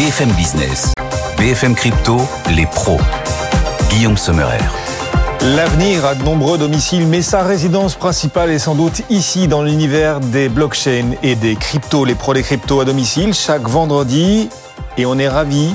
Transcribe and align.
BFM 0.00 0.30
Business, 0.30 0.94
BFM 1.36 1.74
Crypto, 1.74 2.16
les 2.56 2.64
pros. 2.64 2.98
Guillaume 3.90 4.16
Sommerer. 4.16 4.56
L'avenir 5.42 6.06
a 6.06 6.14
de 6.14 6.22
nombreux 6.22 6.56
domiciles, 6.56 7.06
mais 7.06 7.20
sa 7.20 7.42
résidence 7.42 7.96
principale 7.96 8.48
est 8.48 8.58
sans 8.58 8.74
doute 8.74 9.02
ici 9.10 9.46
dans 9.46 9.62
l'univers 9.62 10.20
des 10.20 10.48
blockchains 10.48 11.10
et 11.22 11.34
des 11.34 11.54
cryptos, 11.54 12.06
les 12.06 12.14
pros 12.14 12.32
des 12.32 12.42
cryptos 12.42 12.80
à 12.80 12.86
domicile, 12.86 13.34
chaque 13.34 13.68
vendredi. 13.68 14.48
Et 14.96 15.04
on 15.04 15.18
est 15.18 15.28
ravis, 15.28 15.74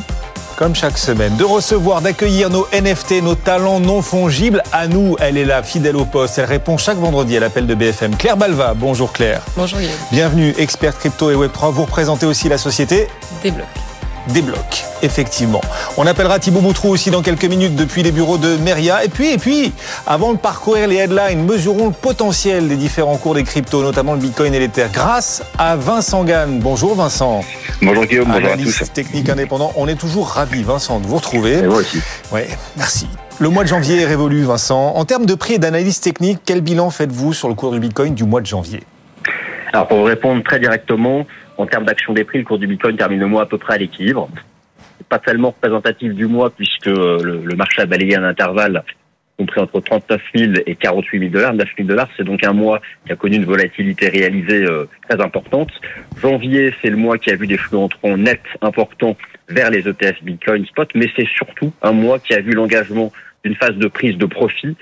comme 0.57 0.73
chaque 0.73 0.97
semaine, 0.97 1.37
de 1.37 1.43
recevoir, 1.43 2.01
d'accueillir 2.01 2.49
nos 2.49 2.65
NFT, 2.73 3.21
nos 3.21 3.35
talents 3.35 3.79
non 3.79 4.01
fongibles. 4.01 4.63
À 4.71 4.87
nous, 4.87 5.15
elle 5.19 5.37
est 5.37 5.45
là, 5.45 5.61
fidèle 5.61 5.97
au 5.97 6.05
poste. 6.05 6.39
Elle 6.39 6.45
répond 6.45 6.79
chaque 6.79 6.97
vendredi 6.97 7.37
à 7.37 7.41
l'appel 7.41 7.67
de 7.67 7.75
BFM. 7.75 8.15
Claire 8.15 8.37
Balva, 8.37 8.73
bonjour 8.73 9.13
Claire. 9.13 9.43
Bonjour 9.55 9.77
Guillaume. 9.77 9.93
Bienvenue, 10.11 10.55
experte 10.57 10.97
crypto 10.97 11.29
et 11.29 11.35
Web3. 11.35 11.71
Vous 11.71 11.83
représentez 11.83 12.25
aussi 12.25 12.49
la 12.49 12.57
société 12.57 13.07
Débloque 13.43 13.67
débloque, 14.29 14.83
effectivement. 15.01 15.61
On 15.97 16.07
appellera 16.07 16.39
Thibaut 16.39 16.61
Boutrou 16.61 16.89
aussi 16.89 17.11
dans 17.11 17.21
quelques 17.21 17.45
minutes 17.45 17.75
depuis 17.75 18.03
les 18.03 18.11
bureaux 18.11 18.37
de 18.37 18.57
Meria. 18.57 19.03
Et 19.03 19.09
puis, 19.09 19.31
et 19.31 19.37
puis, 19.37 19.73
avant 20.07 20.33
de 20.33 20.37
parcourir 20.37 20.87
les 20.87 20.97
headlines, 20.97 21.45
mesurons 21.45 21.87
le 21.87 21.93
potentiel 21.93 22.67
des 22.67 22.75
différents 22.75 23.17
cours 23.17 23.35
des 23.35 23.43
cryptos, 23.43 23.81
notamment 23.81 24.13
le 24.13 24.19
Bitcoin 24.19 24.53
et 24.53 24.59
l'Ether, 24.59 24.87
grâce 24.91 25.43
à 25.57 25.75
Vincent 25.75 26.23
Gann. 26.23 26.59
Bonjour 26.59 26.95
Vincent. 26.95 27.41
Bonjour 27.81 28.05
Guillaume, 28.05 28.31
bonjour 28.31 28.51
à 28.51 28.57
tous. 28.57 28.91
technique 28.93 29.29
indépendant. 29.29 29.71
On 29.75 29.87
est 29.87 29.95
toujours 29.95 30.27
ravis, 30.27 30.63
Vincent, 30.63 30.99
de 30.99 31.07
vous 31.07 31.17
retrouver. 31.17 31.59
Et 31.59 31.63
moi 31.63 31.77
aussi. 31.77 31.99
Ouais, 32.31 32.47
merci. 32.77 33.07
Le 33.39 33.49
mois 33.49 33.63
de 33.63 33.67
janvier 33.67 34.01
est 34.01 34.05
révolu, 34.05 34.43
Vincent. 34.43 34.93
En 34.95 35.03
termes 35.03 35.25
de 35.25 35.35
prix 35.35 35.55
et 35.55 35.59
d'analyse 35.59 35.99
technique, 35.99 36.39
quel 36.45 36.61
bilan 36.61 36.89
faites-vous 36.89 37.33
sur 37.33 37.49
le 37.49 37.53
cours 37.53 37.71
du 37.71 37.79
Bitcoin 37.79 38.13
du 38.13 38.23
mois 38.23 38.39
de 38.39 38.45
janvier? 38.45 38.83
Alors, 39.73 39.87
pour 39.89 40.05
répondre 40.05 40.41
très 40.41 40.57
directement, 40.57 41.25
en 41.57 41.65
termes 41.65 41.85
d'action 41.85 42.13
des 42.13 42.23
prix, 42.23 42.39
le 42.39 42.45
cours 42.45 42.59
du 42.59 42.67
Bitcoin 42.67 42.97
termine 42.97 43.19
le 43.19 43.27
mois 43.27 43.43
à 43.43 43.45
peu 43.45 43.57
près 43.57 43.75
à 43.75 43.77
l'équilibre. 43.77 44.29
Pas 45.09 45.19
tellement 45.19 45.49
représentatif 45.49 46.13
du 46.13 46.25
mois 46.25 46.49
puisque 46.49 46.87
euh, 46.87 47.41
le, 47.43 47.55
marché 47.55 47.81
a 47.81 47.85
balayé 47.85 48.15
un 48.15 48.23
intervalle 48.23 48.83
compris 49.37 49.59
entre 49.59 49.81
39 49.81 50.21
000 50.33 50.53
et 50.65 50.75
48 50.75 51.19
000 51.19 51.31
dollars. 51.31 51.53
9 51.53 51.67
000 51.77 51.87
dollars, 51.87 52.07
c'est 52.15 52.23
donc 52.23 52.43
un 52.45 52.53
mois 52.53 52.79
qui 53.05 53.11
a 53.11 53.15
connu 53.15 53.35
une 53.35 53.45
volatilité 53.45 54.07
réalisée 54.07 54.63
euh, 54.65 54.87
très 55.09 55.21
importante. 55.21 55.69
Janvier, 56.21 56.73
c'est 56.81 56.89
le 56.89 56.95
mois 56.95 57.17
qui 57.17 57.31
a 57.31 57.35
vu 57.35 57.45
des 57.45 57.57
flux 57.57 57.77
entrants 57.77 58.17
nets 58.17 58.41
importants 58.61 59.17
vers 59.49 59.69
les 59.69 59.87
ETF 59.87 60.23
Bitcoin 60.23 60.65
Spot, 60.65 60.89
mais 60.95 61.07
c'est 61.15 61.27
surtout 61.27 61.73
un 61.81 61.91
mois 61.91 62.19
qui 62.19 62.33
a 62.33 62.39
vu 62.39 62.53
l'engagement 62.53 63.11
d'une 63.43 63.55
phase 63.55 63.75
de 63.75 63.87
prise 63.87 64.17
de 64.17 64.25
profit 64.25 64.75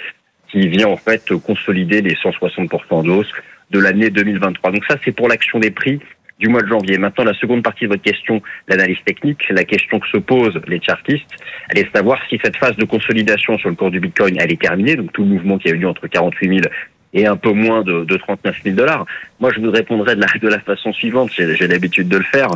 qui 0.49 0.67
vient 0.67 0.87
en 0.87 0.97
fait 0.97 1.33
consolider 1.45 2.01
les 2.01 2.13
160% 2.13 3.03
de 3.03 3.25
de 3.71 3.79
l'année 3.79 4.11
2023. 4.11 4.71
Donc 4.71 4.85
ça, 4.87 4.97
c'est 5.03 5.11
pour 5.11 5.27
l'action 5.27 5.59
des 5.59 5.71
prix 5.71 5.99
du 6.43 6.49
mois 6.49 6.61
de 6.61 6.67
janvier. 6.67 6.97
Maintenant, 6.97 7.23
la 7.23 7.33
seconde 7.33 7.63
partie 7.63 7.85
de 7.85 7.89
votre 7.89 8.01
question, 8.01 8.41
l'analyse 8.67 8.97
technique, 9.05 9.47
la 9.49 9.63
question 9.63 9.99
que 9.99 10.07
se 10.09 10.17
posent 10.17 10.59
les 10.67 10.81
chartistes, 10.81 11.29
elle 11.69 11.79
est 11.79 11.83
de 11.85 11.91
savoir 11.95 12.19
si 12.29 12.37
cette 12.43 12.57
phase 12.57 12.75
de 12.75 12.83
consolidation 12.83 13.57
sur 13.57 13.69
le 13.69 13.75
cours 13.75 13.91
du 13.91 14.01
Bitcoin, 14.01 14.35
elle 14.37 14.51
est 14.51 14.61
terminée, 14.61 14.97
donc 14.97 15.13
tout 15.13 15.23
le 15.23 15.29
mouvement 15.29 15.57
qui 15.57 15.69
a 15.69 15.71
eu 15.71 15.77
lieu 15.77 15.87
entre 15.87 16.05
48 16.05 16.49
000 16.49 16.61
et 17.13 17.27
un 17.27 17.37
peu 17.37 17.51
moins 17.51 17.81
de, 17.83 18.03
de 18.03 18.17
39 18.17 18.57
000 18.61 18.75
dollars. 18.75 19.05
Moi, 19.39 19.51
je 19.55 19.61
vous 19.61 19.71
répondrai 19.71 20.15
de 20.15 20.21
la, 20.21 20.27
de 20.37 20.47
la 20.49 20.59
façon 20.59 20.91
suivante, 20.91 21.31
j'ai 21.31 21.67
l'habitude 21.67 22.09
de 22.09 22.17
le 22.17 22.23
faire. 22.23 22.49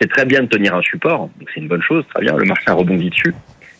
C'est 0.00 0.08
très 0.08 0.24
bien 0.24 0.40
de 0.40 0.46
tenir 0.46 0.74
un 0.74 0.82
support, 0.82 1.28
donc 1.38 1.48
c'est 1.52 1.60
une 1.60 1.68
bonne 1.68 1.82
chose, 1.82 2.04
très 2.14 2.22
bien, 2.22 2.34
le 2.36 2.46
marché 2.46 2.70
a 2.70 2.72
rebondi 2.72 3.10
dessus. 3.10 3.34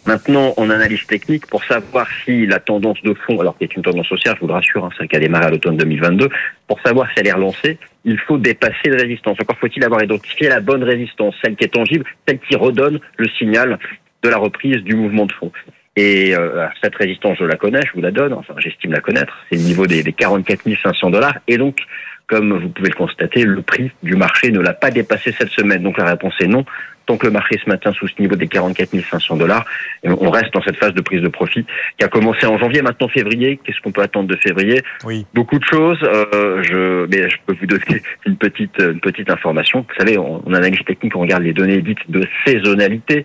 Maintenant, 0.06 0.52
en 0.58 0.68
analyse 0.68 1.06
technique, 1.06 1.46
pour 1.46 1.64
savoir 1.64 2.06
si 2.24 2.46
la 2.46 2.58
tendance 2.58 3.00
de 3.02 3.14
fond, 3.14 3.40
alors 3.40 3.56
qui 3.56 3.64
est 3.64 3.74
une 3.74 3.82
tendance 3.82 4.10
haussière, 4.12 4.34
je 4.36 4.40
vous 4.40 4.48
le 4.48 4.52
rassure, 4.52 4.84
hein, 4.84 4.90
c'est 4.98 5.08
qui 5.08 5.16
a 5.16 5.20
démarré 5.20 5.46
à 5.46 5.50
l'automne 5.50 5.78
2022, 5.78 6.28
pour 6.68 6.78
savoir 6.82 7.08
si 7.08 7.20
elle 7.20 7.28
est 7.28 7.32
relancée, 7.32 7.78
il 8.04 8.18
faut 8.18 8.36
dépasser 8.36 8.90
la 8.90 8.98
résistance. 8.98 9.38
Encore 9.40 9.56
faut-il 9.58 9.82
avoir 9.82 10.02
identifié 10.02 10.48
la 10.50 10.60
bonne 10.60 10.84
résistance, 10.84 11.34
celle 11.42 11.56
qui 11.56 11.64
est 11.64 11.68
tangible, 11.68 12.04
celle 12.28 12.38
qui 12.38 12.54
redonne 12.54 13.00
le 13.16 13.28
signal 13.38 13.78
de 14.22 14.28
la 14.28 14.36
reprise 14.36 14.82
du 14.82 14.94
mouvement 14.94 15.24
de 15.24 15.32
fond. 15.32 15.50
Et 15.96 16.34
euh, 16.36 16.66
cette 16.82 16.96
résistance, 16.96 17.38
je 17.38 17.44
la 17.44 17.56
connais, 17.56 17.80
je 17.86 17.92
vous 17.94 18.02
la 18.02 18.10
donne, 18.10 18.32
enfin 18.32 18.54
j'estime 18.58 18.92
la 18.92 19.00
connaître, 19.00 19.32
c'est 19.48 19.56
le 19.56 19.62
niveau 19.62 19.86
des, 19.86 20.02
des 20.02 20.12
44 20.12 20.62
500 20.82 21.10
dollars. 21.10 21.38
Et 21.46 21.56
donc, 21.56 21.78
comme 22.26 22.58
vous 22.58 22.68
pouvez 22.68 22.88
le 22.88 22.96
constater, 22.96 23.44
le 23.44 23.62
prix 23.62 23.90
du 24.02 24.16
marché 24.16 24.50
ne 24.50 24.60
l'a 24.60 24.72
pas 24.72 24.90
dépassé 24.90 25.32
cette 25.32 25.50
semaine. 25.50 25.82
Donc 25.82 25.98
la 25.98 26.06
réponse 26.06 26.34
est 26.40 26.46
non. 26.46 26.64
Tant 27.06 27.16
que 27.16 27.26
le 27.26 27.32
marché 27.32 27.58
se 27.62 27.68
maintient 27.68 27.92
sous 27.92 28.08
ce 28.08 28.14
niveau 28.20 28.36
des 28.36 28.46
44 28.48 28.94
500 29.00 29.36
dollars, 29.36 29.64
on 30.04 30.30
reste 30.30 30.52
dans 30.54 30.62
cette 30.62 30.76
phase 30.76 30.94
de 30.94 31.00
prise 31.00 31.22
de 31.22 31.28
profit 31.28 31.64
qui 31.98 32.04
a 32.04 32.08
commencé 32.08 32.46
en 32.46 32.58
janvier. 32.58 32.82
Maintenant 32.82 33.08
février, 33.08 33.60
qu'est-ce 33.62 33.80
qu'on 33.80 33.92
peut 33.92 34.02
attendre 34.02 34.28
de 34.28 34.36
février? 34.36 34.82
Oui. 35.04 35.26
Beaucoup 35.34 35.58
de 35.58 35.64
choses. 35.64 35.98
Euh, 36.02 36.62
je, 36.62 37.06
mais 37.06 37.28
je 37.28 37.36
peux 37.46 37.54
vous 37.60 37.66
donner 37.66 38.02
une 38.26 38.36
petite, 38.36 38.78
une 38.78 39.00
petite 39.00 39.30
information. 39.30 39.84
Vous 39.88 39.94
savez, 39.98 40.18
on, 40.18 40.42
on 40.46 40.54
analyse 40.54 40.82
technique, 40.84 41.14
on 41.16 41.20
regarde 41.20 41.42
les 41.42 41.52
données 41.52 41.82
dites 41.82 41.98
de 42.08 42.26
saisonnalité 42.46 43.24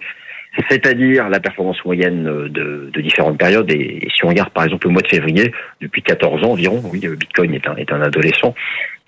c'est-à-dire 0.69 1.29
la 1.29 1.39
performance 1.39 1.77
moyenne 1.85 2.23
de, 2.23 2.89
de, 2.93 3.01
différentes 3.01 3.37
périodes. 3.37 3.71
Et, 3.71 4.07
si 4.13 4.25
on 4.25 4.29
regarde 4.29 4.49
par 4.51 4.63
exemple 4.63 4.87
le 4.87 4.93
mois 4.93 5.01
de 5.01 5.07
février, 5.07 5.53
depuis 5.81 6.01
14 6.01 6.43
ans 6.43 6.51
environ, 6.51 6.81
oui, 6.91 6.99
Bitcoin 7.17 7.53
est 7.53 7.67
un, 7.67 7.75
est 7.75 7.91
un 7.91 8.01
adolescent. 8.01 8.53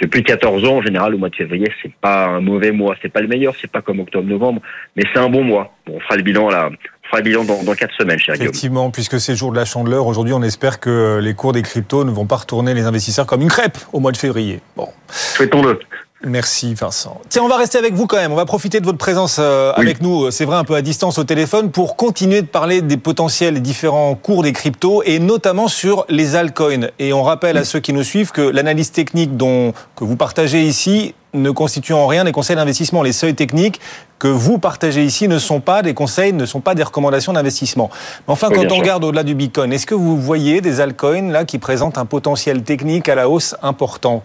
Depuis 0.02 0.24
14 0.24 0.66
ans, 0.66 0.78
en 0.78 0.82
général, 0.82 1.12
le 1.12 1.18
mois 1.18 1.30
de 1.30 1.36
février, 1.36 1.72
c'est 1.82 1.94
pas 1.94 2.26
un 2.26 2.42
mauvais 2.42 2.72
mois, 2.72 2.96
c'est 3.02 3.12
pas 3.12 3.22
le 3.22 3.28
meilleur, 3.28 3.54
c'est 3.62 3.70
pas 3.70 3.82
comme 3.82 4.00
octobre-novembre, 4.00 4.62
mais 4.96 5.04
c'est 5.14 5.20
un 5.20 5.30
bon 5.30 5.44
mois. 5.44 5.76
Bon, 5.86 5.94
on 5.98 6.00
fera 6.00 6.16
le 6.16 6.24
bilan 6.24 6.50
là. 6.50 6.70
On 6.72 7.08
fera 7.08 7.18
le 7.18 7.24
bilan 7.24 7.44
dans, 7.44 7.62
dans 7.64 7.76
4 7.76 7.94
semaines, 7.96 8.18
cher 8.18 8.36
Effectivement, 8.36 8.90
puisque 8.90 9.20
c'est 9.20 9.34
le 9.34 9.38
jour 9.38 9.52
de 9.52 9.58
la 9.58 9.66
chandeleur, 9.66 10.08
aujourd'hui, 10.08 10.34
on 10.34 10.42
espère 10.42 10.80
que 10.80 11.20
les 11.22 11.36
cours 11.36 11.52
des 11.52 11.62
cryptos 11.62 12.04
ne 12.04 12.12
vont 12.12 12.26
pas 12.26 12.38
retourner 12.38 12.74
les 12.74 12.84
investisseurs 12.84 13.28
comme 13.28 13.42
une 13.42 13.50
crêpe 13.50 13.78
au 13.94 14.00
mois 14.00 14.12
de 14.12 14.18
février. 14.18 14.60
Bon. 14.76 14.88
Souhaitons-le. 15.10 15.80
Merci 16.24 16.76
Vincent. 16.76 17.20
Tiens, 17.30 17.42
on 17.44 17.48
va 17.48 17.58
rester 17.58 17.80
avec 17.80 17.94
vous 17.94 18.06
quand 18.06 18.18
même. 18.18 18.32
On 18.32 18.36
va 18.36 18.46
profiter 18.46 18.80
de 18.80 18.86
votre 18.86 18.98
présence 19.00 19.38
euh, 19.40 19.74
avec 19.76 20.02
nous, 20.02 20.30
c'est 20.30 20.46
vrai, 20.46 20.56
un 20.56 20.64
peu 20.64 20.76
à 20.76 20.82
distance 20.82 21.18
au 21.18 21.24
téléphone, 21.24 21.72
pour 21.72 21.96
continuer 21.96 22.42
de 22.42 22.48
parler 22.48 22.82
des 22.82 22.98
potentiels 22.98 23.62
différents 23.62 24.14
cours 24.16 24.44
des 24.44 24.54
cryptos 24.54 25.02
et 25.04 25.18
notamment 25.20 25.68
sur 25.68 26.06
les 26.10 26.36
altcoins. 26.36 26.90
Et 27.00 27.12
on 27.14 27.24
rappelle 27.24 27.58
à 27.58 27.64
ceux 27.64 27.80
qui 27.80 27.92
nous 27.92 28.04
suivent 28.04 28.32
que 28.32 28.42
l'analyse 28.42 28.92
technique 28.92 29.36
dont, 29.36 29.74
que 29.96 30.04
vous 30.04 30.16
partagez 30.16 30.62
ici 30.62 31.16
ne 31.34 31.50
constitue 31.50 31.94
en 31.94 32.08
rien 32.08 32.24
des 32.24 32.32
conseils 32.32 32.56
d'investissement. 32.56 33.02
Les 33.02 33.14
seuils 33.14 33.36
techniques 33.36 33.80
que 34.20 34.28
vous 34.28 34.60
partagez 34.60 35.04
ici 35.04 35.28
ne 35.28 35.40
sont 35.40 35.60
pas 35.60 35.82
des 35.82 35.94
conseils, 35.94 36.34
ne 36.34 36.46
sont 36.46 36.62
pas 36.62 36.76
des 36.76 36.84
recommandations 36.84 37.34
d'investissement. 37.34 37.90
Mais 38.28 38.34
enfin, 38.34 38.50
quand 38.54 38.72
on 38.72 38.78
regarde 38.78 39.04
au-delà 39.04 39.24
du 39.24 39.34
Bitcoin, 39.34 39.74
est-ce 39.74 39.88
que 39.88 39.96
vous 39.96 40.18
voyez 40.18 40.62
des 40.62 40.82
altcoins 40.82 41.32
là 41.32 41.46
qui 41.46 41.58
présentent 41.58 41.98
un 41.98 42.06
potentiel 42.06 42.62
technique 42.64 43.10
à 43.10 43.16
la 43.16 43.30
hausse 43.30 43.56
important? 43.64 44.24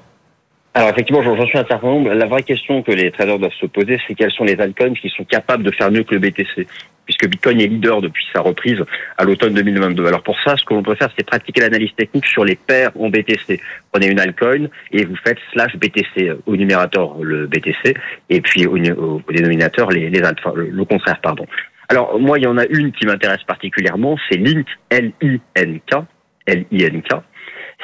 Alors 0.76 0.90
effectivement, 0.90 1.22
j'en 1.22 1.46
suis 1.46 1.56
un 1.56 1.64
certain 1.64 1.86
nombre. 1.86 2.12
La 2.12 2.26
vraie 2.26 2.42
question 2.42 2.82
que 2.82 2.92
les 2.92 3.10
traders 3.10 3.38
doivent 3.38 3.58
se 3.58 3.64
poser, 3.64 3.98
c'est 4.06 4.14
quels 4.14 4.30
sont 4.30 4.44
les 4.44 4.60
altcoins 4.60 4.92
qui 4.92 5.08
sont 5.08 5.24
capables 5.24 5.62
de 5.62 5.70
faire 5.70 5.90
mieux 5.90 6.02
que 6.02 6.14
le 6.14 6.20
BTC, 6.20 6.66
puisque 7.06 7.26
Bitcoin 7.28 7.62
est 7.62 7.66
leader 7.66 8.02
depuis 8.02 8.26
sa 8.30 8.42
reprise 8.42 8.84
à 9.16 9.24
l'automne 9.24 9.54
2022. 9.54 10.04
Alors 10.04 10.22
pour 10.22 10.36
ça, 10.44 10.54
ce 10.54 10.66
que 10.66 10.74
l'on 10.74 10.82
peut 10.82 10.94
faire, 10.94 11.08
c'est 11.16 11.24
pratiquer 11.24 11.62
l'analyse 11.62 11.94
technique 11.96 12.26
sur 12.26 12.44
les 12.44 12.56
paires 12.56 12.90
en 13.00 13.08
BTC. 13.08 13.58
Prenez 13.90 14.08
une 14.08 14.20
altcoin 14.20 14.68
et 14.92 15.06
vous 15.06 15.16
faites 15.24 15.38
slash 15.54 15.74
BTC 15.76 16.32
au 16.44 16.56
numérateur 16.56 17.16
le 17.22 17.46
BTC 17.46 17.94
et 18.28 18.42
puis 18.42 18.66
au, 18.66 18.76
dénominateur 19.30 19.90
les, 19.90 20.10
les 20.10 20.20
le 20.20 20.84
contraire, 20.84 21.20
pardon. 21.22 21.46
Alors 21.88 22.20
moi, 22.20 22.38
il 22.38 22.44
y 22.44 22.46
en 22.46 22.58
a 22.58 22.66
une 22.66 22.92
qui 22.92 23.06
m'intéresse 23.06 23.44
particulièrement, 23.44 24.18
c'est 24.28 24.36
Link 24.36 24.66
L-I-N-K. 24.90 25.94
L-I-N-K. 26.44 27.14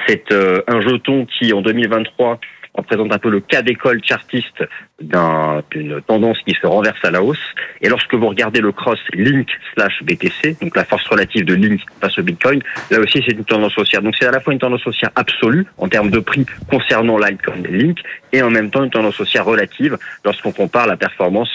C'est 0.06 0.30
euh, 0.30 0.60
un 0.68 0.82
jeton 0.82 1.26
qui 1.26 1.54
en 1.54 1.62
2023 1.62 2.38
représente 2.74 3.12
un 3.12 3.18
peu 3.18 3.30
le 3.30 3.40
cas 3.40 3.62
d'école 3.62 4.00
chartiste 4.02 4.64
d'une 5.00 6.00
tendance 6.06 6.38
qui 6.46 6.54
se 6.60 6.66
renverse 6.66 7.04
à 7.04 7.10
la 7.10 7.22
hausse. 7.22 7.42
Et 7.80 7.88
lorsque 7.88 8.14
vous 8.14 8.28
regardez 8.28 8.60
le 8.60 8.72
cross 8.72 8.98
Link 9.12 9.48
slash 9.74 10.02
BTC, 10.02 10.56
donc 10.60 10.76
la 10.76 10.84
force 10.84 11.06
relative 11.08 11.44
de 11.44 11.54
Link 11.54 11.80
face 12.00 12.18
au 12.18 12.22
Bitcoin, 12.22 12.62
là 12.90 13.00
aussi 13.00 13.22
c'est 13.26 13.32
une 13.32 13.44
tendance 13.44 13.76
haussière. 13.76 14.02
Donc 14.02 14.14
c'est 14.18 14.26
à 14.26 14.30
la 14.30 14.40
fois 14.40 14.52
une 14.52 14.58
tendance 14.58 14.86
haussière 14.86 15.10
absolue 15.16 15.66
en 15.78 15.88
termes 15.88 16.10
de 16.10 16.18
prix 16.18 16.46
concernant 16.70 17.18
Link 17.18 17.98
et 18.32 18.42
en 18.42 18.50
même 18.50 18.70
temps 18.70 18.84
une 18.84 18.90
tendance 18.90 19.20
haussière 19.20 19.44
relative 19.44 19.98
lorsqu'on 20.24 20.52
compare 20.52 20.86
la 20.86 20.96
performance 20.96 21.50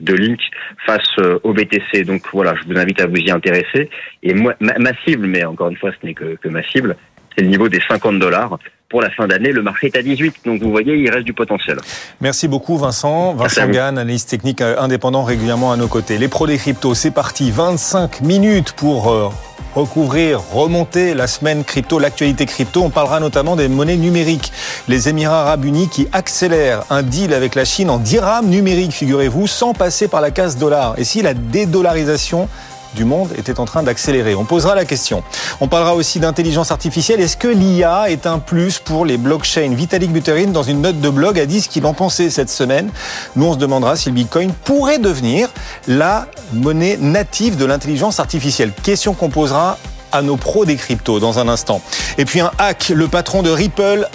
de 0.00 0.14
Link 0.14 0.40
face 0.86 1.02
euh, 1.18 1.38
au 1.42 1.52
BTC. 1.52 2.04
Donc 2.04 2.22
voilà, 2.32 2.54
je 2.54 2.72
vous 2.72 2.78
invite 2.78 3.00
à 3.00 3.06
vous 3.06 3.16
y 3.16 3.30
intéresser. 3.30 3.90
Et 4.22 4.34
moi, 4.34 4.54
ma, 4.60 4.94
cible, 5.04 5.26
mais 5.26 5.44
encore 5.44 5.68
une 5.68 5.76
fois, 5.76 5.90
ce 6.00 6.06
n'est 6.06 6.14
que, 6.14 6.36
que 6.36 6.48
ma 6.48 6.62
cible, 6.62 6.96
c'est 7.34 7.42
le 7.42 7.48
niveau 7.48 7.68
des 7.68 7.80
50 7.88 8.18
dollars 8.18 8.58
pour 8.90 9.00
la 9.00 9.10
fin 9.10 9.28
d'année, 9.28 9.52
le 9.52 9.62
marché 9.62 9.86
est 9.86 9.96
à 9.96 10.02
18. 10.02 10.40
Donc 10.44 10.60
vous 10.60 10.70
voyez, 10.70 10.96
il 10.96 11.08
reste 11.08 11.24
du 11.24 11.32
potentiel. 11.32 11.78
Merci 12.20 12.48
beaucoup 12.48 12.76
Vincent. 12.76 13.34
Vincent 13.34 13.68
Gann, 13.68 13.96
analyste 13.96 14.28
technique 14.28 14.60
euh, 14.60 14.74
indépendant 14.78 15.22
régulièrement 15.22 15.72
à 15.72 15.76
nos 15.76 15.86
côtés. 15.86 16.18
Les 16.18 16.26
pros 16.28 16.48
des 16.48 16.58
cryptos, 16.58 16.94
c'est 16.94 17.12
parti. 17.12 17.52
25 17.52 18.20
minutes 18.22 18.72
pour 18.72 19.12
euh, 19.12 19.28
recouvrir, 19.76 20.40
remonter 20.40 21.14
la 21.14 21.28
semaine 21.28 21.62
crypto, 21.62 22.00
l'actualité 22.00 22.46
crypto. 22.46 22.82
On 22.82 22.90
parlera 22.90 23.20
notamment 23.20 23.54
des 23.54 23.68
monnaies 23.68 23.96
numériques. 23.96 24.52
Les 24.88 25.08
Émirats 25.08 25.42
arabes 25.42 25.64
unis 25.64 25.88
qui 25.88 26.08
accélèrent 26.12 26.82
un 26.90 27.02
deal 27.04 27.32
avec 27.32 27.54
la 27.54 27.64
Chine 27.64 27.90
en 27.90 27.98
dirham 27.98 28.48
numérique, 28.48 28.90
figurez-vous, 28.90 29.46
sans 29.46 29.72
passer 29.72 30.08
par 30.08 30.20
la 30.20 30.32
case 30.32 30.58
dollar. 30.58 30.94
Et 30.98 31.04
si 31.04 31.22
la 31.22 31.34
dédollarisation 31.34 32.48
du 32.94 33.04
monde 33.04 33.30
était 33.36 33.60
en 33.60 33.64
train 33.64 33.82
d'accélérer. 33.82 34.34
On 34.34 34.44
posera 34.44 34.74
la 34.74 34.84
question. 34.84 35.22
On 35.60 35.68
parlera 35.68 35.94
aussi 35.94 36.20
d'intelligence 36.20 36.70
artificielle. 36.70 37.20
Est-ce 37.20 37.36
que 37.36 37.48
l'IA 37.48 38.10
est 38.10 38.26
un 38.26 38.38
plus 38.38 38.78
pour 38.78 39.04
les 39.04 39.16
blockchains? 39.16 39.74
Vitalik 39.74 40.12
Buterin, 40.12 40.48
dans 40.48 40.62
une 40.62 40.80
note 40.80 41.00
de 41.00 41.08
blog, 41.08 41.38
a 41.38 41.46
dit 41.46 41.60
ce 41.60 41.68
qu'il 41.68 41.86
en 41.86 41.94
pensait 41.94 42.30
cette 42.30 42.50
semaine. 42.50 42.90
Nous, 43.36 43.46
on 43.46 43.52
se 43.54 43.58
demandera 43.58 43.96
si 43.96 44.08
le 44.08 44.14
Bitcoin 44.14 44.52
pourrait 44.64 44.98
devenir 44.98 45.48
la 45.86 46.26
monnaie 46.52 46.96
native 46.98 47.56
de 47.56 47.64
l'intelligence 47.64 48.20
artificielle. 48.20 48.72
Question 48.82 49.14
qu'on 49.14 49.30
posera 49.30 49.78
à 50.12 50.22
nos 50.22 50.36
pros 50.36 50.64
des 50.64 50.76
cryptos 50.76 51.20
dans 51.20 51.38
un 51.38 51.48
instant. 51.48 51.80
Et 52.18 52.24
puis 52.24 52.40
un 52.40 52.50
hack, 52.58 52.90
le 52.94 53.08
patron 53.08 53.42
de 53.42 53.50
Ripple 53.50 54.08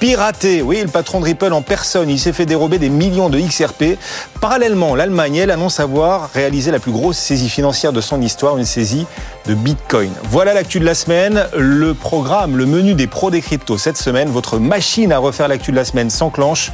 piraté. 0.00 0.62
Oui, 0.62 0.80
le 0.80 0.88
patron 0.88 1.20
de 1.20 1.26
Ripple 1.26 1.52
en 1.52 1.62
personne, 1.62 2.08
il 2.08 2.18
s'est 2.18 2.32
fait 2.32 2.46
dérober 2.46 2.78
des 2.78 2.88
millions 2.88 3.28
de 3.28 3.38
XRP. 3.38 3.98
Parallèlement, 4.40 4.96
l'Allemagne, 4.96 5.36
elle 5.36 5.50
annonce 5.50 5.78
avoir 5.78 6.30
réalisé 6.32 6.70
la 6.70 6.80
plus 6.80 6.90
grosse 6.90 7.18
saisie 7.18 7.50
financière 7.50 7.92
de 7.92 8.00
son 8.00 8.20
histoire, 8.20 8.56
une 8.56 8.64
saisie 8.64 9.06
de 9.46 9.54
Bitcoin. 9.54 10.10
Voilà 10.24 10.54
l'actu 10.54 10.80
de 10.80 10.86
la 10.86 10.94
semaine, 10.94 11.46
le 11.56 11.94
programme, 11.94 12.56
le 12.56 12.66
menu 12.66 12.94
des 12.94 13.06
pros 13.06 13.30
des 13.30 13.42
cryptos 13.42 13.78
cette 13.78 13.98
semaine. 13.98 14.30
Votre 14.30 14.58
machine 14.58 15.12
à 15.12 15.18
refaire 15.18 15.48
l'actu 15.48 15.70
de 15.70 15.76
la 15.76 15.84
semaine 15.84 16.10
s'enclenche. 16.10 16.72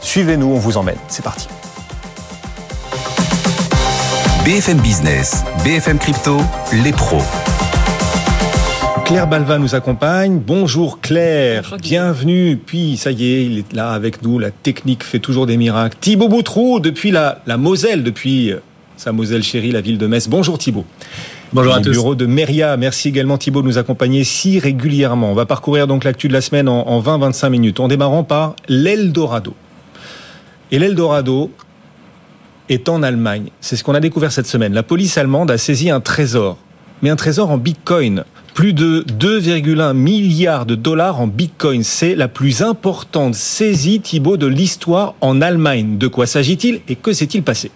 Suivez-nous, 0.00 0.46
on 0.46 0.58
vous 0.58 0.76
emmène. 0.76 0.98
C'est 1.08 1.24
parti. 1.24 1.48
BFM 4.44 4.78
Business, 4.78 5.42
BFM 5.64 5.98
Crypto, 5.98 6.38
les 6.72 6.92
pros. 6.92 7.22
Claire 9.04 9.26
Balva 9.26 9.58
nous 9.58 9.74
accompagne. 9.74 10.38
Bonjour 10.38 11.00
Claire, 11.00 11.76
bienvenue. 11.82 12.56
Puis 12.56 12.96
ça 12.96 13.10
y 13.10 13.32
est, 13.32 13.44
il 13.44 13.58
est 13.58 13.72
là 13.74 13.90
avec 13.90 14.22
nous. 14.22 14.38
La 14.38 14.50
technique 14.50 15.04
fait 15.04 15.18
toujours 15.18 15.46
des 15.46 15.58
miracles. 15.58 15.96
Thibaut 16.00 16.28
Boutrou 16.28 16.80
depuis 16.80 17.10
la, 17.10 17.42
la 17.46 17.58
Moselle, 17.58 18.02
depuis 18.02 18.50
euh, 18.50 18.60
sa 18.96 19.12
Moselle 19.12 19.42
chérie, 19.42 19.72
la 19.72 19.82
ville 19.82 19.98
de 19.98 20.06
Metz. 20.06 20.26
Bonjour 20.28 20.56
Thibaut. 20.56 20.86
Bonjour 21.52 21.74
à 21.74 21.80
tous. 21.80 21.90
bureau 21.90 22.14
de 22.14 22.24
Meria. 22.24 22.78
Merci 22.78 23.08
également 23.08 23.36
Thibaut 23.36 23.60
de 23.60 23.66
nous 23.66 23.76
accompagner 23.76 24.24
si 24.24 24.58
régulièrement. 24.58 25.30
On 25.30 25.34
va 25.34 25.44
parcourir 25.44 25.86
donc 25.86 26.04
l'actu 26.04 26.28
de 26.28 26.32
la 26.32 26.40
semaine 26.40 26.68
en, 26.68 26.88
en 26.88 27.00
20-25 27.02 27.50
minutes. 27.50 27.80
En 27.80 27.88
démarrant 27.88 28.24
par 28.24 28.56
l'Eldorado. 28.68 29.54
Et 30.72 30.78
l'Eldorado 30.78 31.50
est 32.70 32.88
en 32.88 33.02
Allemagne. 33.02 33.50
C'est 33.60 33.76
ce 33.76 33.84
qu'on 33.84 33.94
a 33.94 34.00
découvert 34.00 34.32
cette 34.32 34.46
semaine. 34.46 34.72
La 34.72 34.82
police 34.82 35.18
allemande 35.18 35.50
a 35.50 35.58
saisi 35.58 35.90
un 35.90 36.00
trésor. 36.00 36.56
Mais 37.02 37.10
un 37.10 37.16
trésor 37.16 37.50
en 37.50 37.58
bitcoin. 37.58 38.24
Plus 38.54 38.72
de 38.72 39.04
2,1 39.18 39.94
milliards 39.94 40.64
de 40.64 40.76
dollars 40.76 41.20
en 41.20 41.26
bitcoin. 41.26 41.82
C'est 41.82 42.14
la 42.14 42.28
plus 42.28 42.62
importante 42.62 43.34
saisie, 43.34 44.00
Thibaut, 44.00 44.36
de 44.36 44.46
l'histoire 44.46 45.14
en 45.20 45.42
Allemagne. 45.42 45.98
De 45.98 46.06
quoi 46.06 46.26
s'agit-il 46.26 46.80
et 46.86 46.94
que 46.94 47.12
s'est-il 47.12 47.42
passé? 47.42 47.72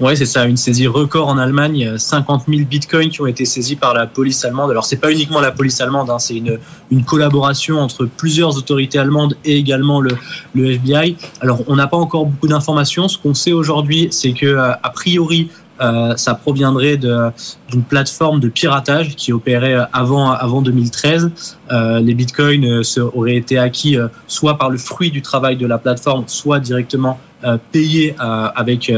Oui, 0.00 0.16
c'est 0.16 0.26
ça, 0.26 0.46
une 0.46 0.56
saisie 0.56 0.88
record 0.88 1.28
en 1.28 1.38
Allemagne. 1.38 1.96
50 1.98 2.46
000 2.48 2.62
bitcoins 2.68 3.10
qui 3.10 3.20
ont 3.20 3.28
été 3.28 3.44
saisis 3.44 3.76
par 3.76 3.94
la 3.94 4.08
police 4.08 4.44
allemande. 4.44 4.72
Alors, 4.72 4.84
c'est 4.84 4.96
pas 4.96 5.12
uniquement 5.12 5.40
la 5.40 5.52
police 5.52 5.80
allemande, 5.80 6.10
hein, 6.10 6.18
c'est 6.18 6.34
une, 6.34 6.58
collaboration 7.04 7.78
entre 7.78 8.06
plusieurs 8.06 8.56
autorités 8.56 8.98
allemandes 8.98 9.36
et 9.44 9.56
également 9.56 10.00
le, 10.00 10.16
le 10.52 10.72
FBI. 10.72 11.16
Alors, 11.42 11.60
on 11.68 11.76
n'a 11.76 11.86
pas 11.86 11.96
encore 11.96 12.26
beaucoup 12.26 12.48
d'informations. 12.48 13.06
Ce 13.06 13.18
qu'on 13.18 13.34
sait 13.34 13.52
aujourd'hui, 13.52 14.08
c'est 14.10 14.32
que, 14.32 14.56
a 14.56 14.90
priori, 14.92 15.48
euh, 15.80 16.16
ça 16.16 16.34
proviendrait 16.34 16.96
d'une 16.96 17.82
plateforme 17.88 18.40
de 18.40 18.48
piratage 18.48 19.16
qui 19.16 19.32
opérait 19.32 19.76
avant, 19.92 20.30
avant 20.30 20.62
2013. 20.62 21.30
Euh, 21.70 22.00
les 22.00 22.14
bitcoins 22.14 22.64
euh, 22.64 23.10
auraient 23.14 23.36
été 23.36 23.58
acquis 23.58 23.96
euh, 23.96 24.08
soit 24.26 24.58
par 24.58 24.70
le 24.70 24.78
fruit 24.78 25.10
du 25.10 25.22
travail 25.22 25.56
de 25.56 25.66
la 25.66 25.78
plateforme, 25.78 26.24
soit 26.26 26.60
directement 26.60 27.18
euh, 27.44 27.56
payés 27.72 28.14
avec, 28.18 28.92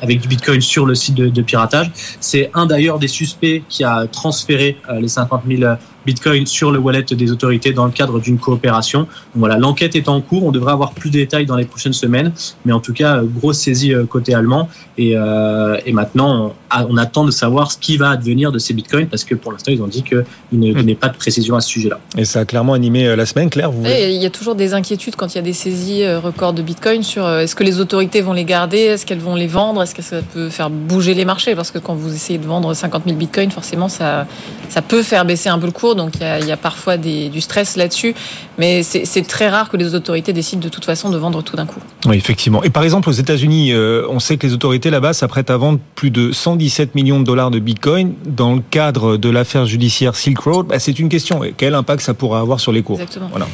avec 0.00 0.20
du 0.20 0.28
bitcoin 0.28 0.60
sur 0.60 0.86
le 0.86 0.94
site 0.94 1.16
de, 1.16 1.28
de 1.28 1.42
piratage. 1.42 1.90
C'est 2.20 2.50
un 2.54 2.66
d'ailleurs 2.66 3.00
des 3.00 3.08
suspects 3.08 3.62
qui 3.68 3.82
a 3.82 4.06
transféré 4.06 4.76
les 5.00 5.08
50 5.08 5.42
000 5.48 5.74
Bitcoin 6.08 6.46
sur 6.46 6.72
le 6.72 6.78
wallet 6.78 7.02
des 7.02 7.30
autorités 7.30 7.72
dans 7.72 7.84
le 7.84 7.90
cadre 7.90 8.18
d'une 8.18 8.38
coopération. 8.38 9.00
Donc 9.00 9.08
voilà, 9.36 9.58
l'enquête 9.58 9.94
est 9.94 10.08
en 10.08 10.22
cours. 10.22 10.44
On 10.44 10.52
devrait 10.52 10.72
avoir 10.72 10.92
plus 10.92 11.10
de 11.10 11.18
détails 11.18 11.44
dans 11.44 11.56
les 11.56 11.66
prochaines 11.66 11.92
semaines, 11.92 12.32
mais 12.64 12.72
en 12.72 12.80
tout 12.80 12.94
cas, 12.94 13.20
grosse 13.22 13.58
saisie 13.58 13.92
côté 14.08 14.32
allemand. 14.32 14.70
Et, 14.96 15.12
euh, 15.16 15.76
et 15.84 15.92
maintenant, 15.92 16.54
on, 16.72 16.86
on, 16.90 16.96
attend 16.96 17.24
de 17.24 17.30
savoir 17.30 17.70
ce 17.70 17.78
qui 17.78 17.96
va 17.98 18.10
advenir 18.10 18.50
de 18.50 18.58
ces 18.58 18.74
bitcoins 18.74 19.06
parce 19.06 19.24
que 19.24 19.34
pour 19.34 19.52
l'instant, 19.52 19.70
ils 19.70 19.82
ont 19.82 19.86
dit 19.86 20.02
qu'il 20.02 20.24
n'y 20.52 20.72
mmh. 20.72 20.96
pas 20.96 21.08
de 21.08 21.16
précision 21.16 21.56
à 21.56 21.60
ce 21.60 21.68
sujet-là. 21.68 22.00
Et 22.16 22.24
ça 22.24 22.40
a 22.40 22.44
clairement 22.44 22.72
animé 22.72 23.14
la 23.14 23.26
semaine, 23.26 23.50
Claire. 23.50 23.70
Vous... 23.70 23.86
Et 23.86 24.14
il 24.14 24.20
y 24.20 24.26
a 24.26 24.30
toujours 24.30 24.54
des 24.54 24.74
inquiétudes 24.74 25.14
quand 25.14 25.34
il 25.34 25.36
y 25.36 25.38
a 25.38 25.42
des 25.42 25.52
saisies 25.52 26.06
records 26.16 26.54
de 26.54 26.62
bitcoin 26.62 27.02
sur 27.02 27.28
est-ce 27.28 27.54
que 27.54 27.64
les 27.64 27.80
autorités 27.80 28.22
vont 28.22 28.32
les 28.32 28.44
garder, 28.44 28.78
est-ce 28.78 29.06
qu'elles 29.06 29.18
vont 29.18 29.34
les 29.34 29.46
vendre, 29.46 29.82
est-ce 29.82 29.94
que 29.94 30.02
ça 30.02 30.22
peut 30.22 30.48
faire 30.48 30.70
bouger 30.70 31.14
les 31.14 31.24
marchés? 31.24 31.54
Parce 31.54 31.70
que 31.70 31.78
quand 31.78 31.94
vous 31.94 32.12
essayez 32.12 32.38
de 32.38 32.46
vendre 32.46 32.74
50 32.74 33.04
000 33.06 33.16
bitcoins, 33.16 33.50
forcément, 33.50 33.88
ça, 33.88 34.26
ça 34.68 34.82
peut 34.82 35.02
faire 35.02 35.24
baisser 35.24 35.48
un 35.48 35.58
peu 35.58 35.66
le 35.66 35.72
cours 35.72 35.94
donc 35.98 36.16
il 36.16 36.22
y 36.22 36.24
a, 36.24 36.38
il 36.40 36.46
y 36.46 36.52
a 36.52 36.56
parfois 36.56 36.96
des, 36.96 37.28
du 37.28 37.42
stress 37.42 37.76
là-dessus, 37.76 38.14
mais 38.56 38.82
c'est 38.82 39.26
très 39.26 39.48
rare 39.50 39.68
que 39.68 39.76
les 39.76 39.94
autorités 39.94 40.32
décident 40.32 40.62
de 40.62 40.70
toute 40.70 40.86
façon 40.86 41.10
de 41.10 41.18
vendre 41.18 41.42
tout 41.42 41.56
d'un 41.56 41.66
coup. 41.66 41.80
Oui, 42.06 42.16
effectivement. 42.16 42.62
Et 42.62 42.70
par 42.70 42.84
exemple, 42.84 43.10
aux 43.10 43.12
États-Unis, 43.12 43.72
euh, 43.72 44.06
on 44.08 44.20
sait 44.20 44.38
que 44.38 44.46
les 44.46 44.54
autorités 44.54 44.88
là-bas 44.88 45.12
s'apprêtent 45.12 45.50
à 45.50 45.56
vendre 45.56 45.78
plus 45.94 46.10
de 46.10 46.32
117 46.32 46.94
millions 46.94 47.20
de 47.20 47.24
dollars 47.24 47.50
de 47.50 47.58
Bitcoin 47.58 48.14
dans 48.24 48.54
le 48.54 48.62
cadre 48.70 49.18
de 49.18 49.28
l'affaire 49.28 49.66
judiciaire 49.66 50.16
Silk 50.16 50.38
Road. 50.38 50.66
Bah, 50.68 50.78
c'est 50.78 50.98
une 50.98 51.08
question. 51.08 51.42
Quel 51.56 51.74
impact 51.74 52.02
ça 52.02 52.14
pourra 52.14 52.40
avoir 52.40 52.60
sur 52.60 52.72
les 52.72 52.82
cours 52.82 53.00
Exactement. 53.00 53.28
Voilà. 53.30 53.46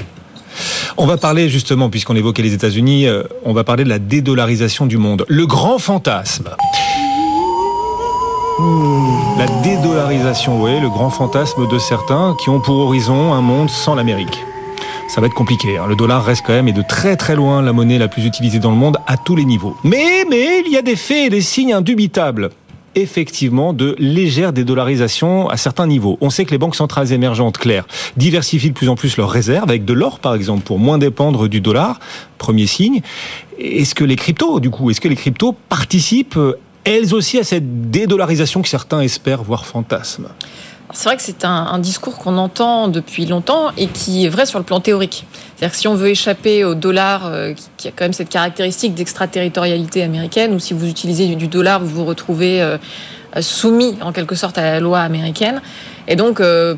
On 0.96 1.06
va 1.06 1.16
parler 1.16 1.48
justement, 1.48 1.90
puisqu'on 1.90 2.14
évoquait 2.14 2.42
les 2.42 2.54
États-Unis, 2.54 3.06
euh, 3.06 3.24
on 3.44 3.52
va 3.52 3.64
parler 3.64 3.84
de 3.84 3.88
la 3.88 3.98
dédollarisation 3.98 4.86
du 4.86 4.98
monde. 4.98 5.24
Le 5.28 5.46
grand 5.46 5.78
fantasme. 5.78 6.50
La 8.56 9.46
dédollarisation, 9.64 10.62
oui, 10.62 10.78
le 10.78 10.88
grand 10.88 11.10
fantasme 11.10 11.66
de 11.66 11.76
certains 11.76 12.36
qui 12.40 12.50
ont 12.50 12.60
pour 12.60 12.76
horizon 12.76 13.32
un 13.32 13.40
monde 13.40 13.68
sans 13.68 13.96
l'Amérique. 13.96 14.44
Ça 15.08 15.20
va 15.20 15.26
être 15.26 15.34
compliqué. 15.34 15.76
Hein. 15.76 15.86
Le 15.88 15.96
dollar 15.96 16.24
reste 16.24 16.44
quand 16.46 16.52
même 16.52 16.68
et 16.68 16.72
de 16.72 16.82
très 16.82 17.16
très 17.16 17.34
loin 17.34 17.62
la 17.62 17.72
monnaie 17.72 17.98
la 17.98 18.06
plus 18.06 18.24
utilisée 18.24 18.60
dans 18.60 18.70
le 18.70 18.76
monde 18.76 18.98
à 19.08 19.16
tous 19.16 19.34
les 19.34 19.44
niveaux. 19.44 19.76
Mais 19.82 20.24
mais 20.30 20.62
il 20.64 20.70
y 20.70 20.76
a 20.76 20.82
des 20.82 20.94
faits 20.94 21.26
et 21.26 21.30
des 21.30 21.40
signes 21.40 21.72
indubitables 21.72 22.50
effectivement 22.94 23.72
de 23.72 23.96
légère 23.98 24.52
dédollarisation 24.52 25.48
à 25.48 25.56
certains 25.56 25.88
niveaux. 25.88 26.16
On 26.20 26.30
sait 26.30 26.44
que 26.44 26.52
les 26.52 26.58
banques 26.58 26.76
centrales 26.76 27.12
émergentes, 27.12 27.58
claires, 27.58 27.88
diversifient 28.16 28.68
de 28.68 28.74
plus 28.74 28.88
en 28.88 28.94
plus 28.94 29.16
leurs 29.16 29.30
réserves 29.30 29.68
avec 29.68 29.84
de 29.84 29.92
l'or, 29.92 30.20
par 30.20 30.36
exemple, 30.36 30.62
pour 30.62 30.78
moins 30.78 30.96
dépendre 30.96 31.48
du 31.48 31.60
dollar. 31.60 31.98
Premier 32.38 32.68
signe. 32.68 33.00
Est-ce 33.58 33.96
que 33.96 34.04
les 34.04 34.14
cryptos, 34.14 34.60
du 34.60 34.70
coup, 34.70 34.90
est-ce 34.90 35.00
que 35.00 35.08
les 35.08 35.16
cryptos 35.16 35.56
participent 35.68 36.38
elles 36.84 37.14
aussi 37.14 37.38
à 37.38 37.44
cette 37.44 37.90
dédollarisation 37.90 38.62
que 38.62 38.68
certains 38.68 39.00
espèrent, 39.00 39.42
voire 39.42 39.66
fantasment 39.66 40.30
c'est 40.94 41.08
vrai 41.08 41.16
que 41.16 41.22
c'est 41.22 41.44
un, 41.44 41.78
discours 41.78 42.18
qu'on 42.18 42.38
entend 42.38 42.88
depuis 42.88 43.26
longtemps 43.26 43.72
et 43.76 43.88
qui 43.88 44.24
est 44.24 44.28
vrai 44.28 44.46
sur 44.46 44.58
le 44.58 44.64
plan 44.64 44.80
théorique. 44.80 45.26
C'est-à-dire 45.56 45.72
que 45.72 45.80
si 45.80 45.88
on 45.88 45.94
veut 45.94 46.08
échapper 46.08 46.64
au 46.64 46.74
dollar, 46.74 47.26
euh, 47.26 47.52
qui 47.76 47.88
a 47.88 47.90
quand 47.90 48.04
même 48.04 48.12
cette 48.12 48.28
caractéristique 48.28 48.94
d'extraterritorialité 48.94 50.02
américaine, 50.02 50.54
ou 50.54 50.58
si 50.58 50.72
vous 50.72 50.88
utilisez 50.88 51.26
du, 51.26 51.36
du 51.36 51.48
dollar, 51.48 51.80
vous 51.80 51.88
vous 51.88 52.04
retrouvez 52.04 52.62
euh, 52.62 52.78
soumis 53.40 53.96
en 54.02 54.12
quelque 54.12 54.36
sorte 54.36 54.56
à 54.56 54.62
la 54.62 54.80
loi 54.80 55.00
américaine. 55.00 55.60
Et 56.06 56.16
donc, 56.16 56.40
euh, 56.40 56.76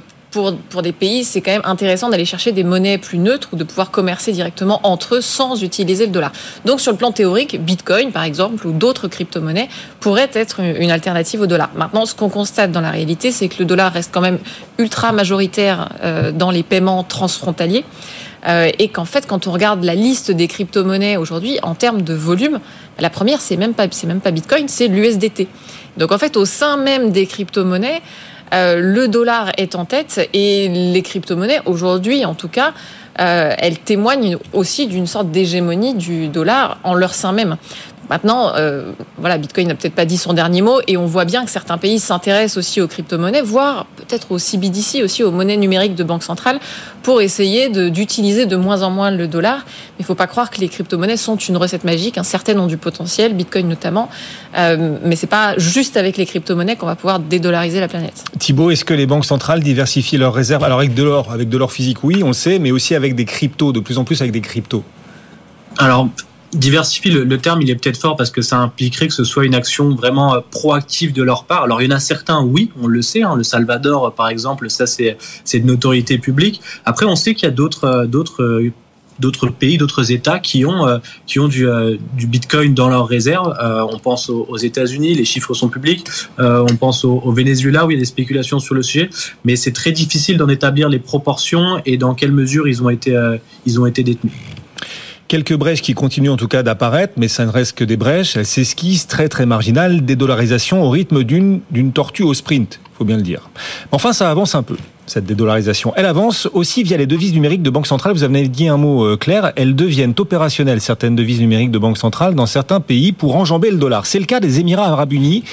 pour, 0.69 0.83
des 0.83 0.93
pays, 0.93 1.25
c'est 1.25 1.40
quand 1.40 1.52
même 1.52 1.62
intéressant 1.64 2.11
d'aller 2.11 2.25
chercher 2.25 2.52
des 2.52 2.64
monnaies 2.64 2.99
plus 2.99 3.19
neutres 3.19 3.49
ou 3.52 3.57
de 3.57 3.64
pouvoir 3.64 3.90
commercer 3.90 4.33
directement 4.33 4.81
entre 4.83 5.16
eux 5.16 5.21
sans 5.21 5.62
utiliser 5.62 6.07
le 6.07 6.12
dollar. 6.12 6.33
Donc 6.64 6.81
sur 6.81 6.93
le 6.93 6.99
plan 6.99 7.12
théorique, 7.12 7.59
Bitcoin 7.64 8.12
par 8.12 8.23
exemple 8.23 8.66
ou 8.66 8.73
d'autres 8.73 9.09
crypto-monnaies 9.09 9.69
pourraient 10.00 10.31
être 10.35 10.61
une 10.61 10.90
alternative 10.90 11.40
au 11.40 11.47
dollar. 11.47 11.71
Maintenant, 11.75 12.05
ce 12.05 12.14
qu'on 12.14 12.28
constate 12.28 12.71
dans 12.71 12.83
la 12.83 12.90
réalité, 12.90 13.33
c'est 13.33 13.49
que 13.49 13.57
le 13.59 13.64
dollar 13.64 13.93
reste 13.93 14.11
quand 14.12 14.21
même 14.21 14.38
ultra 14.78 15.12
majoritaire 15.12 15.88
euh, 16.02 16.33
dans 16.33 16.50
les 16.50 16.62
paiements 16.62 17.02
transfrontaliers. 17.02 17.85
Euh, 18.47 18.71
et 18.78 18.88
qu'en 18.88 19.07
fait, 19.07 19.26
quand 19.26 19.47
on 19.47 19.52
regarde 19.52 19.83
la 19.83 19.95
liste 19.95 20.31
des 20.31 20.47
crypto-monnaies 20.47 21.16
aujourd'hui, 21.16 21.59
en 21.62 21.75
termes 21.75 22.02
de 22.02 22.14
volume, 22.14 22.61
la 22.99 23.11
première, 23.11 23.40
c'est 23.40 23.57
même 23.57 23.75
pas, 23.75 23.87
c'est 23.90 24.07
même 24.07 24.21
pas 24.21 24.31
Bitcoin, 24.31 24.69
c'est 24.69 24.88
l'USDT. 24.88 25.49
Donc 25.97 26.12
en 26.12 26.19
fait, 26.19 26.37
au 26.37 26.45
sein 26.45 26.76
même 26.76 27.11
des 27.11 27.26
crypto-monnaies, 27.26 28.02
euh, 28.54 28.78
le 28.80 29.08
dollar 29.08 29.52
est 29.56 29.74
en 29.74 29.84
tête 29.84 30.28
et 30.32 30.68
les 30.68 31.02
crypto-monnaies, 31.02 31.60
aujourd'hui 31.64 32.24
en 32.24 32.34
tout 32.34 32.48
cas, 32.48 32.72
euh, 33.18 33.54
elles 33.58 33.78
témoignent 33.78 34.36
aussi 34.52 34.86
d'une 34.86 35.06
sorte 35.06 35.30
d'hégémonie 35.30 35.94
du 35.94 36.28
dollar 36.28 36.78
en 36.84 36.94
leur 36.94 37.14
sein 37.14 37.32
même. 37.32 37.56
Maintenant, 38.08 38.52
euh, 38.54 38.92
voilà, 39.18 39.38
Bitcoin 39.38 39.68
n'a 39.68 39.75
peut-être 39.75 39.94
pas 39.94 40.04
dit 40.04 40.16
son 40.16 40.32
dernier 40.32 40.62
mot 40.62 40.80
et 40.86 40.96
on 40.96 41.06
voit 41.06 41.25
bien 41.25 41.44
que 41.44 41.50
certains 41.50 41.78
pays 41.78 41.98
s'intéressent 41.98 42.58
aussi 42.58 42.80
aux 42.80 42.86
crypto-monnaies, 42.86 43.42
voire 43.42 43.86
peut-être 43.96 44.32
au 44.32 44.38
CBDC, 44.38 45.02
aussi 45.02 45.25
aux 45.25 45.30
monnaies 45.30 45.56
numériques 45.56 45.94
de 45.94 46.04
banque 46.04 46.22
centrale, 46.22 46.60
pour 47.02 47.20
essayer 47.20 47.68
d'utiliser 47.90 48.46
de, 48.46 48.56
moins 48.56 48.82
en 48.82 48.90
moins 48.90 49.10
le 49.10 49.26
dollar. 49.26 49.64
Mais 49.64 50.00
il 50.00 50.02
ne 50.02 50.06
faut 50.06 50.14
pas 50.14 50.26
croire 50.26 50.50
que 50.50 50.60
les 50.60 50.68
crypto-monnaies 50.68 51.16
sont 51.16 51.36
une 51.36 51.56
recette 51.56 51.84
magique. 51.84 52.18
Certaines 52.22 52.60
ont 52.60 52.66
du 52.66 52.76
potentiel, 52.76 53.34
Bitcoin 53.34 53.68
notamment, 53.68 54.08
euh, 54.56 54.96
mais 55.04 55.16
c'est 55.16 55.26
pas 55.26 55.54
juste 55.58 55.96
avec 55.96 56.16
les 56.16 56.26
crypto-monnaies 56.26 56.76
qu'on 56.76 56.86
va 56.86 56.96
pouvoir 56.96 57.18
dédollariser 57.18 57.80
la 57.80 57.88
planète. 57.88 58.25
Thibault, 58.38 58.70
est-ce 58.70 58.84
que 58.84 58.94
les 58.94 59.06
banques 59.06 59.25
centrales 59.25 59.62
diversifient 59.62 60.18
leurs 60.18 60.34
réserves? 60.34 60.64
Alors 60.64 60.78
avec 60.78 60.94
de 60.94 61.02
l'or, 61.02 61.32
avec 61.32 61.48
de 61.48 61.58
l'or 61.58 61.72
physique, 61.72 62.04
oui, 62.04 62.22
on 62.22 62.28
le 62.28 62.32
sait, 62.34 62.58
mais 62.58 62.70
aussi 62.70 62.94
avec 62.94 63.14
des 63.14 63.25
cryptos, 63.25 63.72
de 63.72 63.80
plus 63.80 63.98
en 63.98 64.04
plus 64.04 64.20
avec 64.20 64.32
des 64.32 64.40
cryptos. 64.40 64.84
Alors, 65.78 66.08
diversifier 66.52 67.10
le, 67.10 67.38
terme, 67.38 67.62
il 67.62 67.70
est 67.70 67.74
peut-être 67.74 67.98
fort 67.98 68.16
parce 68.16 68.30
que 68.30 68.42
ça 68.42 68.58
impliquerait 68.58 69.08
que 69.08 69.14
ce 69.14 69.24
soit 69.24 69.44
une 69.44 69.54
action 69.54 69.94
vraiment 69.94 70.34
euh, 70.34 70.40
proactive 70.50 71.12
de 71.12 71.22
leur 71.22 71.44
part. 71.44 71.64
Alors 71.64 71.82
il 71.82 71.90
y 71.90 71.92
en 71.92 71.96
a 71.96 72.00
certains, 72.00 72.42
oui, 72.42 72.70
on 72.80 72.86
le 72.86 73.02
sait. 73.02 73.22
Hein, 73.22 73.36
le 73.36 73.44
Salvador, 73.44 74.14
par 74.14 74.28
exemple, 74.28 74.70
ça 74.70 74.86
c'est 74.86 75.16
de 75.54 75.66
notoriété 75.66 76.18
publique. 76.18 76.60
Après, 76.84 77.06
on 77.06 77.16
sait 77.16 77.34
qu'il 77.34 77.44
y 77.44 77.48
a 77.48 77.54
d'autres 77.54 77.84
euh, 77.84 78.06
d'autres 78.06 78.42
euh, 78.42 79.50
pays, 79.58 79.78
d'autres 79.78 80.12
États 80.12 80.38
qui 80.38 80.64
ont 80.66 81.00
qui 81.26 81.40
ont 81.40 81.48
du, 81.48 81.66
du 82.14 82.26
Bitcoin 82.26 82.74
dans 82.74 82.90
leurs 82.90 83.06
réserves. 83.06 83.56
on 83.90 83.98
pense 83.98 84.28
aux, 84.28 84.58
États-Unis, 84.58 85.14
les 85.14 85.24
chiffres 85.24 85.54
sont 85.54 85.70
publics. 85.70 86.06
on 86.38 86.76
pense 86.78 87.02
au, 87.02 87.22
au, 87.24 87.32
Venezuela 87.32 87.86
où 87.86 87.90
il 87.90 87.94
y 87.94 87.96
a 87.96 88.00
des 88.00 88.04
spéculations 88.04 88.58
sur 88.58 88.74
le 88.74 88.82
sujet, 88.82 89.08
mais 89.42 89.56
c'est 89.56 89.72
très 89.72 89.92
difficile 89.92 90.36
d'en 90.36 90.50
établir 90.50 90.90
les 90.90 90.98
proportions 90.98 91.80
et 91.86 91.96
dans 91.96 92.14
quelle 92.14 92.32
mesure 92.32 92.68
ils 92.68 92.82
ont 92.82 92.90
été 92.90 93.18
ils 93.64 93.80
ont 93.80 93.86
été 93.86 94.02
détenus. 94.02 94.34
Quelques 95.28 95.54
brèches 95.54 95.83
qui 95.83 95.95
continuent 95.95 96.30
en 96.30 96.37
tout 96.37 96.49
cas 96.49 96.62
d'apparaître, 96.62 97.14
mais 97.16 97.28
ça 97.28 97.45
ne 97.47 97.50
reste 97.50 97.76
que 97.76 97.85
des 97.85 97.97
brèches. 97.97 98.37
Elles 98.37 98.47
s'esquissent 98.47 99.09
très 99.09 99.28
très 99.28 99.45
marginales, 99.45 100.04
dédollarisation 100.04 100.83
au 100.83 100.90
rythme 100.90 101.25
d'une 101.25 101.61
d'une 101.71 101.92
tortue 101.92 102.23
au 102.23 102.35
sprint, 102.35 102.80
faut 102.97 103.04
bien 103.04 103.16
le 103.16 103.23
dire. 103.23 103.50
Enfin, 103.90 104.12
ça 104.12 104.30
avance 104.30 104.54
un 104.54 104.62
peu 104.62 104.76
cette 105.06 105.25
dédollarisation. 105.25 105.92
Elle 105.96 106.06
avance 106.06 106.48
aussi 106.52 106.82
via 106.82 106.96
les 106.96 107.06
devises 107.06 107.32
numériques 107.32 107.62
de 107.62 107.70
banque 107.70 107.86
centrale. 107.86 108.12
Vous 108.12 108.25
avez 108.25 108.48
dit 108.48 108.68
un 108.68 108.76
mot 108.76 109.04
euh, 109.04 109.16
clair. 109.16 109.52
Elles 109.56 109.75
deviennent 109.75 110.14
opérationnelles, 110.18 110.80
certaines 110.80 111.16
devises 111.16 111.40
numériques 111.40 111.70
de 111.70 111.78
banque 111.78 111.98
centrale, 111.98 112.34
dans 112.34 112.46
certains 112.46 112.80
pays 112.80 113.12
pour 113.12 113.36
enjamber 113.36 113.70
le 113.70 113.78
dollar. 113.78 114.06
C'est 114.06 114.18
le 114.18 114.26
cas 114.26 114.40
des 114.40 114.60
Émirats 114.60 114.88
arabes 114.88 115.12
unis 115.12 115.44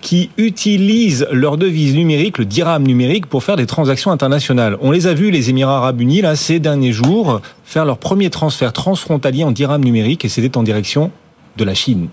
qui 0.00 0.30
utilisent 0.36 1.26
leur 1.32 1.56
devise 1.56 1.94
numérique, 1.94 2.38
le 2.38 2.44
dirham 2.44 2.84
numérique, 2.84 3.26
pour 3.26 3.42
faire 3.42 3.56
des 3.56 3.66
transactions 3.66 4.10
internationales. 4.10 4.76
On 4.80 4.90
les 4.90 5.06
a 5.06 5.14
vus, 5.14 5.30
les 5.30 5.50
Émirats 5.50 5.78
arabes 5.78 6.00
unis, 6.00 6.20
là, 6.22 6.36
ces 6.36 6.60
derniers 6.60 6.92
jours, 6.92 7.40
faire 7.64 7.84
leur 7.84 7.98
premier 7.98 8.30
transfert 8.30 8.72
transfrontalier 8.72 9.44
en 9.44 9.50
dirham 9.50 9.82
numérique 9.82 10.24
et 10.24 10.28
c'était 10.28 10.56
en 10.56 10.62
direction 10.62 11.10
de 11.56 11.64
la 11.64 11.74
Chine. 11.74 12.08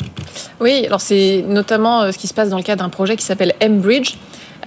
Oui, 0.59 0.83
alors 0.87 1.01
c'est 1.01 1.43
notamment 1.47 2.01
euh, 2.01 2.11
ce 2.11 2.17
qui 2.17 2.27
se 2.27 2.33
passe 2.33 2.49
dans 2.49 2.57
le 2.57 2.63
cadre 2.63 2.83
d'un 2.83 2.89
projet 2.89 3.15
qui 3.15 3.23
s'appelle 3.23 3.53
M-Bridge 3.59 4.15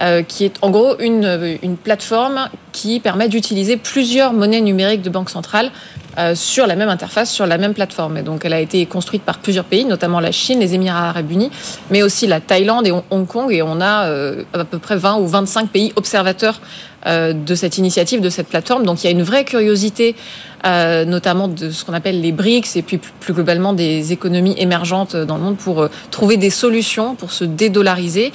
euh, 0.01 0.23
qui 0.23 0.45
est 0.45 0.55
en 0.63 0.71
gros 0.71 0.97
une, 0.99 1.59
une 1.61 1.77
plateforme 1.77 2.49
qui 2.71 2.99
permet 2.99 3.29
d'utiliser 3.29 3.77
plusieurs 3.77 4.33
monnaies 4.33 4.61
numériques 4.61 5.03
de 5.03 5.11
banque 5.11 5.29
centrale 5.29 5.69
euh, 6.17 6.33
sur 6.33 6.65
la 6.65 6.75
même 6.75 6.89
interface, 6.89 7.31
sur 7.31 7.45
la 7.45 7.59
même 7.59 7.75
plateforme. 7.75 8.17
Et 8.17 8.23
donc, 8.23 8.43
elle 8.43 8.53
a 8.53 8.59
été 8.59 8.83
construite 8.87 9.21
par 9.21 9.37
plusieurs 9.37 9.65
pays, 9.65 9.85
notamment 9.85 10.19
la 10.19 10.31
Chine, 10.31 10.59
les 10.59 10.73
Émirats 10.73 11.09
arabes 11.09 11.29
unis, 11.29 11.51
mais 11.91 12.01
aussi 12.01 12.25
la 12.25 12.39
Thaïlande 12.39 12.87
et 12.87 12.91
Hong 12.91 13.27
Kong. 13.27 13.51
Et 13.51 13.61
on 13.61 13.79
a 13.79 14.05
euh, 14.05 14.43
à 14.53 14.65
peu 14.65 14.79
près 14.79 14.95
20 14.95 15.17
ou 15.17 15.27
25 15.27 15.69
pays 15.69 15.93
observateurs 15.95 16.61
de 17.03 17.55
cette 17.55 17.79
initiative, 17.79 18.21
de 18.21 18.29
cette 18.29 18.47
plateforme. 18.47 18.85
Donc, 18.85 19.03
il 19.03 19.07
y 19.07 19.09
a 19.09 19.11
une 19.11 19.23
vraie 19.23 19.43
curiosité, 19.43 20.15
notamment 20.63 21.47
de 21.47 21.71
ce 21.71 21.83
qu'on 21.83 21.93
appelle 21.93 22.21
les 22.21 22.31
BRICS 22.31 22.75
et 22.75 22.83
puis 22.83 22.99
plus 23.19 23.33
globalement 23.33 23.73
des 23.73 24.13
économies 24.13 24.53
émergentes 24.59 25.15
dans 25.15 25.37
le 25.37 25.41
monde 25.41 25.57
pour 25.57 25.87
trouver 26.11 26.37
des 26.37 26.51
solutions 26.51 27.15
pour 27.15 27.31
se 27.31 27.43
dédollariser. 27.43 28.31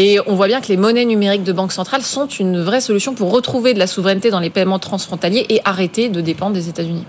Et 0.00 0.20
on 0.28 0.36
voit 0.36 0.46
bien 0.46 0.60
que 0.60 0.68
les 0.68 0.76
monnaies 0.76 1.04
numériques 1.04 1.42
de 1.42 1.52
banque 1.52 1.72
centrale 1.72 2.02
sont 2.02 2.28
une 2.28 2.62
vraie 2.62 2.80
solution 2.80 3.14
pour 3.14 3.32
retrouver 3.32 3.74
de 3.74 3.80
la 3.80 3.88
souveraineté 3.88 4.30
dans 4.30 4.38
les 4.38 4.48
paiements 4.48 4.78
transfrontaliers 4.78 5.44
et 5.48 5.60
arrêter 5.64 6.08
de 6.08 6.20
dépendre 6.20 6.52
des 6.52 6.68
États-Unis. 6.68 7.04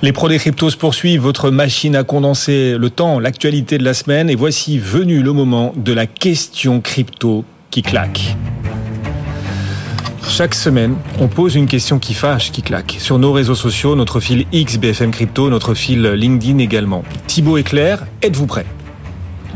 Les 0.00 0.10
pros 0.10 0.30
des 0.30 0.38
cryptos 0.38 0.70
se 0.70 0.76
poursuivent, 0.78 1.20
votre 1.20 1.50
machine 1.50 1.94
a 1.94 2.02
condensé 2.02 2.76
le 2.78 2.88
temps, 2.88 3.20
l'actualité 3.20 3.76
de 3.76 3.84
la 3.84 3.92
semaine, 3.92 4.30
et 4.30 4.36
voici 4.36 4.78
venu 4.78 5.22
le 5.22 5.34
moment 5.34 5.74
de 5.76 5.92
la 5.92 6.06
question 6.06 6.80
crypto 6.80 7.44
qui 7.70 7.82
claque. 7.82 8.36
Chaque 10.26 10.54
semaine, 10.54 10.96
on 11.20 11.28
pose 11.28 11.56
une 11.56 11.66
question 11.66 11.98
qui 11.98 12.14
fâche, 12.14 12.52
qui 12.52 12.62
claque. 12.62 12.96
Sur 12.98 13.18
nos 13.18 13.32
réseaux 13.32 13.54
sociaux, 13.54 13.96
notre 13.96 14.20
fil 14.20 14.46
X 14.50 14.78
BFM 14.78 15.10
Crypto, 15.10 15.50
notre 15.50 15.74
fil 15.74 16.02
LinkedIn 16.02 16.56
également. 16.56 17.04
Thibaut 17.26 17.58
et 17.58 17.62
Claire, 17.62 18.06
êtes-vous 18.22 18.46
prêts 18.46 18.64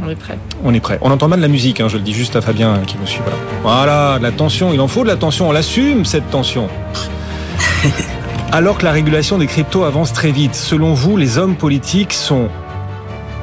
on 0.04 0.08
est 0.08 0.14
prêt. 0.14 0.38
On 0.64 0.74
est 0.74 0.80
prêt. 0.80 0.98
On 1.02 1.10
entend 1.10 1.28
mal 1.28 1.40
la 1.40 1.48
musique, 1.48 1.80
hein, 1.80 1.88
je 1.88 1.96
le 1.96 2.02
dis 2.02 2.12
juste 2.12 2.36
à 2.36 2.40
Fabien 2.40 2.80
qui 2.86 2.96
me 2.98 3.06
suit. 3.06 3.20
Voilà. 3.22 3.38
voilà, 3.62 4.18
de 4.18 4.22
la 4.22 4.32
tension, 4.32 4.72
il 4.72 4.80
en 4.80 4.88
faut 4.88 5.02
de 5.02 5.08
la 5.08 5.16
tension, 5.16 5.48
on 5.48 5.52
l'assume 5.52 6.04
cette 6.04 6.30
tension. 6.30 6.68
Alors 8.52 8.78
que 8.78 8.84
la 8.84 8.92
régulation 8.92 9.38
des 9.38 9.46
cryptos 9.46 9.84
avance 9.84 10.12
très 10.12 10.30
vite, 10.30 10.54
selon 10.54 10.94
vous, 10.94 11.16
les 11.16 11.36
hommes 11.36 11.56
politiques 11.56 12.14
sont 12.14 12.48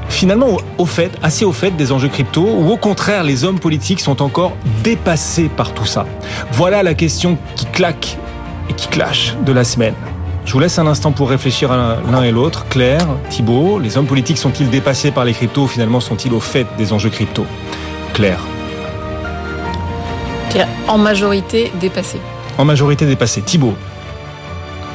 finalement 0.09 0.57
au 0.77 0.85
fait, 0.85 1.11
assez 1.21 1.45
au 1.45 1.51
fait 1.51 1.71
des 1.71 1.91
enjeux 1.91 2.07
crypto, 2.07 2.41
ou 2.41 2.71
au 2.71 2.77
contraire, 2.77 3.23
les 3.23 3.43
hommes 3.43 3.59
politiques 3.59 3.99
sont 3.99 4.21
encore 4.21 4.53
dépassés 4.83 5.49
par 5.49 5.73
tout 5.73 5.85
ça? 5.85 6.05
Voilà 6.51 6.83
la 6.83 6.93
question 6.93 7.37
qui 7.55 7.65
claque 7.65 8.17
et 8.69 8.73
qui 8.73 8.87
clash 8.87 9.35
de 9.45 9.51
la 9.51 9.63
semaine. 9.63 9.95
Je 10.45 10.53
vous 10.53 10.59
laisse 10.59 10.77
un 10.77 10.85
instant 10.85 11.11
pour 11.11 11.29
réfléchir 11.29 11.71
à 11.71 11.97
l'un 12.09 12.23
et 12.23 12.31
l'autre. 12.31 12.67
Claire, 12.67 13.07
Thibault, 13.29 13.79
les 13.79 13.97
hommes 13.97 14.05
politiques 14.05 14.37
sont-ils 14.37 14.69
dépassés 14.69 15.09
par 15.09 15.25
les 15.25 15.33
cryptos 15.33 15.63
ou 15.63 15.67
finalement 15.67 15.99
sont-ils 15.99 16.31
au 16.33 16.39
fait 16.39 16.67
des 16.77 16.93
enjeux 16.93 17.09
crypto? 17.09 17.45
Claire. 18.13 18.39
En 20.87 20.99
majorité 20.99 21.71
dépassés. 21.81 22.21
En 22.59 22.63
majorité 22.63 23.05
dépassés. 23.07 23.41
Thibault. 23.41 23.73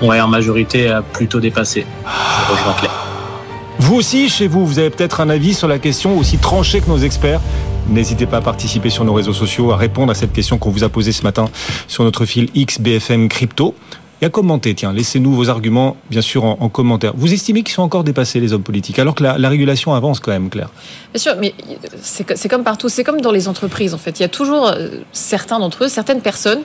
Ouais, 0.01 0.21
en 0.21 0.29
majorité 0.29 0.89
euh, 0.89 1.03
plutôt 1.03 1.41
dépassé. 1.41 1.85
Vous 3.81 3.97
aussi, 3.97 4.31
chez 4.31 4.47
vous, 4.47 4.65
vous 4.65 4.79
avez 4.79 4.89
peut-être 4.89 5.21
un 5.21 5.29
avis 5.29 5.53
sur 5.53 5.67
la 5.67 5.79
question 5.79 6.17
aussi 6.17 6.39
tranché 6.39 6.81
que 6.81 6.89
nos 6.89 6.99
experts. 6.99 7.41
N'hésitez 7.89 8.27
pas 8.27 8.37
à 8.37 8.41
participer 8.41 8.89
sur 8.89 9.05
nos 9.05 9.13
réseaux 9.13 9.33
sociaux, 9.33 9.73
à 9.73 9.77
répondre 9.77 10.13
à 10.13 10.15
cette 10.15 10.33
question 10.33 10.59
qu'on 10.59 10.71
vous 10.71 10.85
a 10.85 10.89
posée 10.89 11.13
ce 11.13 11.25
matin 11.25 11.47
sur 11.89 12.05
notre 12.05 12.25
fil 12.25 12.49
XBFM 12.55 13.29
Crypto 13.29 13.75
et 14.23 14.27
à 14.27 14.29
commenter. 14.29 14.75
Tiens, 14.75 14.93
laissez-nous 14.93 15.33
vos 15.33 15.49
arguments, 15.49 15.97
bien 16.11 16.21
sûr, 16.21 16.45
en, 16.45 16.69
commentaire. 16.69 17.13
Vous 17.17 17.33
estimez 17.33 17.63
qu'ils 17.63 17.75
sont 17.75 17.83
encore 17.83 18.05
dépassés, 18.05 18.41
les 18.41 18.53
hommes 18.53 18.63
politiques, 18.63 18.99
alors 18.99 19.15
que 19.15 19.23
la, 19.23 19.49
régulation 19.49 19.95
avance 19.95 20.21
quand 20.21 20.31
même, 20.31 20.51
Claire 20.51 20.71
Bien 21.13 21.21
sûr, 21.21 21.35
mais 21.41 21.55
c'est 22.01 22.49
comme 22.49 22.63
partout. 22.63 22.89
C'est 22.89 23.05
comme 23.05 23.21
dans 23.21 23.33
les 23.33 23.49
entreprises, 23.49 23.95
en 23.95 23.99
fait. 23.99 24.19
Il 24.21 24.23
y 24.23 24.25
a 24.25 24.29
toujours 24.29 24.69
euh, 24.69 24.89
certains 25.13 25.59
d'entre 25.59 25.85
eux, 25.85 25.89
certaines 25.89 26.21
personnes 26.21 26.61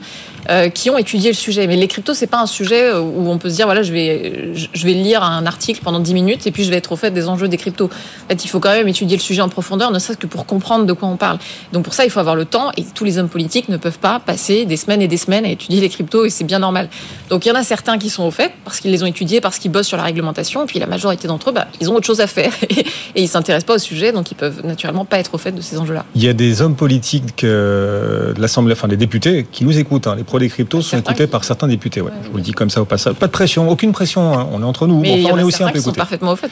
euh, 0.50 0.69
qui 0.69 0.89
ont 0.89 0.97
étudié 0.97 1.31
le 1.31 1.35
sujet. 1.35 1.65
Mais 1.65 1.75
les 1.75 1.88
cryptos, 1.88 2.13
c'est 2.13 2.27
pas 2.27 2.39
un 2.39 2.45
sujet 2.45 2.83
euh, 2.83 3.00
où 3.00 3.29
on 3.29 3.38
peut 3.38 3.50
se 3.50 3.55
dire, 3.55 3.65
voilà, 3.65 3.81
je 3.81 3.91
vais, 3.91 4.53
je 4.53 4.85
vais 4.85 4.93
lire 4.93 5.24
un 5.24 5.45
article 5.45 5.81
pendant 5.83 6.00
10 6.00 6.13
minutes 6.13 6.45
et 6.45 6.51
puis 6.51 6.63
je 6.63 6.69
vais 6.69 6.77
être 6.77 6.91
au 6.91 6.95
fait 6.95 7.12
des 7.12 7.27
enjeux 7.27 7.47
des 7.47 7.57
cryptos. 7.57 7.85
En 7.85 8.27
fait, 8.29 8.45
il 8.45 8.47
faut 8.47 8.59
quand 8.59 8.69
même 8.69 8.88
étudier 8.88 9.17
le 9.17 9.21
sujet 9.21 9.41
en 9.41 9.50
profondeur, 9.50 9.91
ne 9.91 9.97
serait-ce 9.97 10.19
que 10.19 10.27
pour 10.27 10.45
comprendre 10.45 10.85
de 10.85 10.93
quoi 10.93 11.07
on 11.07 11.17
parle. 11.17 11.39
Donc 11.74 11.83
pour 11.83 11.93
ça, 11.93 12.05
il 12.05 12.12
faut 12.12 12.19
avoir 12.19 12.35
le 12.35 12.45
temps 12.45 12.71
et 12.77 12.83
tous 12.83 13.05
les 13.05 13.17
hommes 13.17 13.29
politiques 13.29 13.69
ne 13.69 13.77
peuvent 13.77 13.97
pas 13.97 14.19
passer 14.19 14.65
des 14.65 14.77
semaines 14.77 15.01
et 15.01 15.07
des 15.07 15.17
semaines 15.17 15.45
à 15.45 15.50
étudier 15.50 15.81
les 15.81 15.89
cryptos 15.89 16.25
et 16.25 16.29
c'est 16.29 16.43
bien 16.43 16.59
normal. 16.59 16.89
Donc 17.29 17.44
il 17.45 17.49
y 17.49 17.51
en 17.51 17.55
a 17.55 17.63
certains 17.63 17.97
qui 17.97 18.09
sont 18.09 18.23
au 18.23 18.31
fait 18.31 18.51
parce 18.63 18.79
qu'ils 18.79 18.91
les 18.91 19.03
ont 19.03 19.05
étudiés, 19.05 19.39
parce 19.39 19.59
qu'ils 19.59 19.71
bossent 19.71 19.87
sur 19.87 19.97
la 19.97 20.03
réglementation, 20.03 20.63
et 20.63 20.65
puis 20.65 20.79
la 20.79 20.87
majorité 20.87 21.27
d'entre 21.27 21.51
eux, 21.51 21.53
bah, 21.53 21.67
ils 21.79 21.89
ont 21.89 21.95
autre 21.95 22.07
chose 22.07 22.21
à 22.21 22.27
faire 22.27 22.51
et, 22.69 22.79
et 22.79 23.21
ils 23.21 23.27
s'intéressent 23.27 23.67
pas 23.67 23.75
au 23.75 23.79
sujet, 23.79 24.11
donc 24.11 24.31
ils 24.31 24.35
peuvent 24.35 24.65
naturellement 24.65 25.05
pas 25.05 25.19
être 25.19 25.35
au 25.35 25.37
fait 25.37 25.51
de 25.51 25.61
ces 25.61 25.77
enjeux-là. 25.77 26.05
Il 26.15 26.23
y 26.23 26.27
a 26.27 26.33
des 26.33 26.61
hommes 26.61 26.75
politiques 26.75 27.43
euh, 27.43 28.33
de 28.33 28.41
l'Assemblée, 28.41 28.73
enfin 28.73 28.87
des 28.87 28.97
députés, 28.97 29.45
qui 29.51 29.63
nous 29.63 29.77
écoutent. 29.77 30.07
Hein. 30.07 30.15
Les 30.15 30.23
pros 30.23 30.39
des 30.39 30.49
cryptos 30.49 30.81
sont 30.81 30.97
écoutés 30.97 31.27
par 31.27 31.43
certains 31.43 31.67
députés. 31.67 32.01
Ouais. 32.01 32.11
je 32.23 32.29
vous 32.29 32.37
le 32.37 32.43
dis 32.43 32.51
comme 32.51 32.69
ça 32.69 32.81
au 32.81 32.85
passage. 32.85 33.15
Pas 33.15 33.27
de 33.27 33.31
pression, 33.31 33.69
aucune 33.69 33.91
pression. 33.91 34.33
Hein. 34.33 34.47
On 34.51 34.61
est 34.61 34.65
entre 34.65 34.87
nous. 34.87 34.99
Mais 34.99 35.23
enfin, 35.25 35.35
on 35.35 35.37
est 35.37 35.43
aussi 35.43 35.63
un 35.63 35.67
peu 35.67 35.77
écoutés. 35.77 35.85
sont 35.85 35.93
parfaitement 35.93 36.31
au 36.31 36.35
fait. 36.35 36.51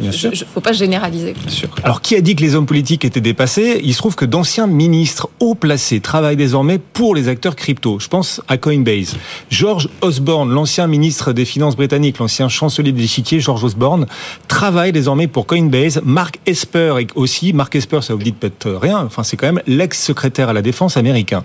Il 0.00 0.06
ne 0.06 0.34
faut 0.52 0.60
pas 0.60 0.72
généraliser. 0.72 1.34
Bien 1.34 1.50
sûr. 1.50 1.68
Alors 1.82 2.00
qui 2.00 2.16
a 2.16 2.20
dit 2.20 2.34
que 2.34 2.42
les 2.42 2.54
hommes 2.54 2.66
politiques 2.66 3.04
étaient 3.04 3.20
dépassés? 3.20 3.80
Il 3.84 3.92
se 3.92 3.98
trouve 3.98 4.16
que 4.16 4.24
d'anciens 4.24 4.66
ministres 4.66 5.28
haut 5.40 5.54
placés 5.54 6.00
travaillent 6.00 6.36
désormais 6.36 6.78
pour 6.78 7.14
les 7.14 7.28
acteurs 7.28 7.56
crypto. 7.56 7.98
Je 7.98 8.08
pense 8.08 8.40
à 8.48 8.56
Coinbase. 8.56 9.16
George 9.50 9.88
Osborne, 10.00 10.29
l'ancien 10.30 10.86
ministre 10.86 11.32
des 11.32 11.44
Finances 11.44 11.76
britannique, 11.76 12.18
l'ancien 12.18 12.48
chancelier 12.48 12.92
de 12.92 12.98
l'échiquier, 12.98 13.40
George 13.40 13.64
Osborne, 13.64 14.06
travaille 14.48 14.92
désormais 14.92 15.26
pour 15.26 15.46
Coinbase. 15.46 16.00
Mark 16.04 16.40
Esper 16.46 16.94
aussi. 17.14 17.52
Mark 17.52 17.74
Esper, 17.74 18.02
ça 18.02 18.14
vous 18.14 18.22
dit 18.22 18.32
peut-être 18.32 18.70
rien. 18.70 18.98
Enfin, 18.98 19.22
c'est 19.22 19.36
quand 19.36 19.46
même 19.46 19.62
l'ex-secrétaire 19.66 20.48
à 20.48 20.52
la 20.52 20.62
défense 20.62 20.96
américain. 20.96 21.44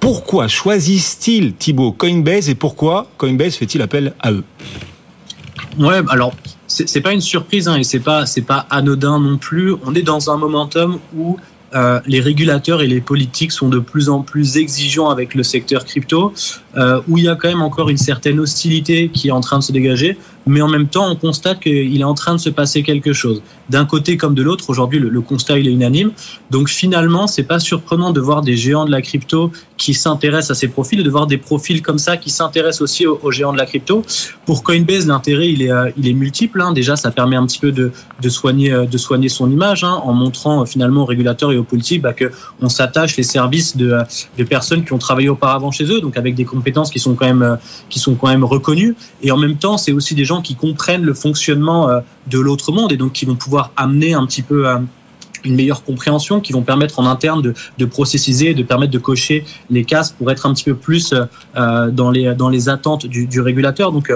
Pourquoi 0.00 0.48
choisissent-ils 0.48 1.54
Thibault 1.54 1.92
Coinbase 1.92 2.48
et 2.48 2.54
pourquoi 2.54 3.06
Coinbase 3.18 3.54
fait-il 3.54 3.82
appel 3.82 4.14
à 4.20 4.32
eux? 4.32 4.44
Ouais, 5.78 6.00
alors 6.08 6.32
c'est 6.66 7.00
pas 7.00 7.12
une 7.12 7.20
surprise 7.20 7.68
hein, 7.68 7.76
et 7.76 7.84
c'est 7.84 8.00
pas 8.00 8.24
pas 8.46 8.66
anodin 8.70 9.20
non 9.20 9.36
plus. 9.36 9.74
On 9.84 9.94
est 9.94 10.02
dans 10.02 10.30
un 10.30 10.36
momentum 10.36 10.98
où 11.16 11.38
euh, 11.74 12.00
les 12.06 12.20
régulateurs 12.20 12.82
et 12.82 12.86
les 12.86 13.00
politiques 13.00 13.52
sont 13.52 13.68
de 13.68 13.78
plus 13.78 14.08
en 14.08 14.20
plus 14.20 14.56
exigeants 14.56 15.08
avec 15.08 15.34
le 15.34 15.42
secteur 15.42 15.84
crypto. 15.84 16.32
Où 17.08 17.18
il 17.18 17.24
y 17.24 17.28
a 17.28 17.34
quand 17.36 17.48
même 17.48 17.62
encore 17.62 17.90
une 17.90 17.98
certaine 17.98 18.40
hostilité 18.40 19.10
qui 19.10 19.28
est 19.28 19.32
en 19.32 19.40
train 19.40 19.58
de 19.58 19.62
se 19.62 19.72
dégager, 19.72 20.16
mais 20.46 20.60
en 20.60 20.68
même 20.68 20.88
temps, 20.88 21.10
on 21.10 21.16
constate 21.16 21.60
qu'il 21.60 22.00
est 22.00 22.04
en 22.04 22.14
train 22.14 22.34
de 22.34 22.40
se 22.40 22.50
passer 22.50 22.82
quelque 22.82 23.12
chose. 23.12 23.42
D'un 23.70 23.84
côté 23.84 24.16
comme 24.16 24.34
de 24.34 24.42
l'autre, 24.42 24.68
aujourd'hui, 24.68 24.98
le, 24.98 25.20
constat 25.20 25.58
il 25.58 25.68
est 25.68 25.72
unanime. 25.72 26.10
Donc 26.50 26.68
finalement, 26.68 27.26
c'est 27.26 27.44
pas 27.44 27.60
surprenant 27.60 28.10
de 28.10 28.20
voir 28.20 28.42
des 28.42 28.56
géants 28.56 28.84
de 28.84 28.90
la 28.90 29.02
crypto 29.02 29.52
qui 29.76 29.94
s'intéressent 29.94 30.56
à 30.56 30.60
ces 30.60 30.68
profils 30.68 31.02
de 31.02 31.10
voir 31.10 31.26
des 31.26 31.38
profils 31.38 31.80
comme 31.80 31.98
ça 31.98 32.16
qui 32.16 32.30
s'intéressent 32.30 32.82
aussi 32.82 33.06
aux, 33.06 33.30
géants 33.30 33.52
de 33.52 33.58
la 33.58 33.66
crypto. 33.66 34.02
Pour 34.46 34.62
Coinbase, 34.62 35.06
l'intérêt 35.06 35.50
il 35.50 35.62
est, 35.62 35.70
euh, 35.70 35.90
il 35.96 36.08
est 36.08 36.12
multiple. 36.12 36.60
Hein. 36.60 36.72
Déjà, 36.72 36.96
ça 36.96 37.10
permet 37.10 37.36
un 37.36 37.46
petit 37.46 37.58
peu 37.58 37.72
de, 37.72 37.92
de 38.20 38.28
soigner, 38.28 38.72
euh, 38.72 38.84
de 38.84 38.98
soigner 38.98 39.28
son 39.28 39.50
image 39.50 39.84
hein, 39.84 40.00
en 40.04 40.12
montrant 40.12 40.62
euh, 40.62 40.64
finalement 40.64 41.02
aux 41.02 41.06
régulateurs 41.06 41.52
et 41.52 41.56
aux 41.56 41.64
politiques 41.64 42.02
bah, 42.02 42.12
que 42.12 42.30
on 42.60 42.68
s'attache 42.68 43.16
les 43.16 43.22
services 43.22 43.76
de, 43.76 43.96
de 44.38 44.44
personnes 44.44 44.84
qui 44.84 44.92
ont 44.92 44.98
travaillé 44.98 45.28
auparavant 45.28 45.70
chez 45.70 45.84
eux, 45.84 46.00
donc 46.00 46.16
avec 46.16 46.34
des 46.34 46.44
qui 46.90 46.98
sont 46.98 47.14
quand 47.14 47.26
même, 47.26 47.58
qui 47.88 47.98
sont 47.98 48.14
quand 48.14 48.28
même 48.28 48.44
reconnues. 48.44 48.94
Et 49.22 49.30
en 49.30 49.36
même 49.36 49.56
temps, 49.56 49.78
c'est 49.78 49.92
aussi 49.92 50.14
des 50.14 50.24
gens 50.24 50.42
qui 50.42 50.54
comprennent 50.54 51.02
le 51.02 51.14
fonctionnement 51.14 51.88
euh, 51.88 52.00
de 52.28 52.38
l'autre 52.38 52.72
monde 52.72 52.92
et 52.92 52.96
donc 52.96 53.12
qui 53.12 53.24
vont 53.24 53.36
pouvoir 53.36 53.70
amener 53.76 54.14
un 54.14 54.26
petit 54.26 54.42
peu 54.42 54.68
euh, 54.68 54.78
une 55.44 55.56
meilleure 55.56 55.82
compréhension, 55.82 56.40
qui 56.40 56.52
vont 56.52 56.62
permettre 56.62 57.00
en 57.00 57.06
interne 57.06 57.42
de, 57.42 57.54
de 57.76 57.84
processiser, 57.84 58.54
de 58.54 58.62
permettre 58.62 58.92
de 58.92 58.98
cocher 58.98 59.44
les 59.70 59.84
cases 59.84 60.12
pour 60.12 60.30
être 60.30 60.46
un 60.46 60.54
petit 60.54 60.64
peu 60.64 60.74
plus 60.74 61.14
euh, 61.56 61.90
dans 61.90 62.10
les 62.10 62.34
dans 62.34 62.48
les 62.48 62.68
attentes 62.68 63.06
du, 63.06 63.26
du 63.26 63.40
régulateur. 63.40 63.90
Donc 63.90 64.12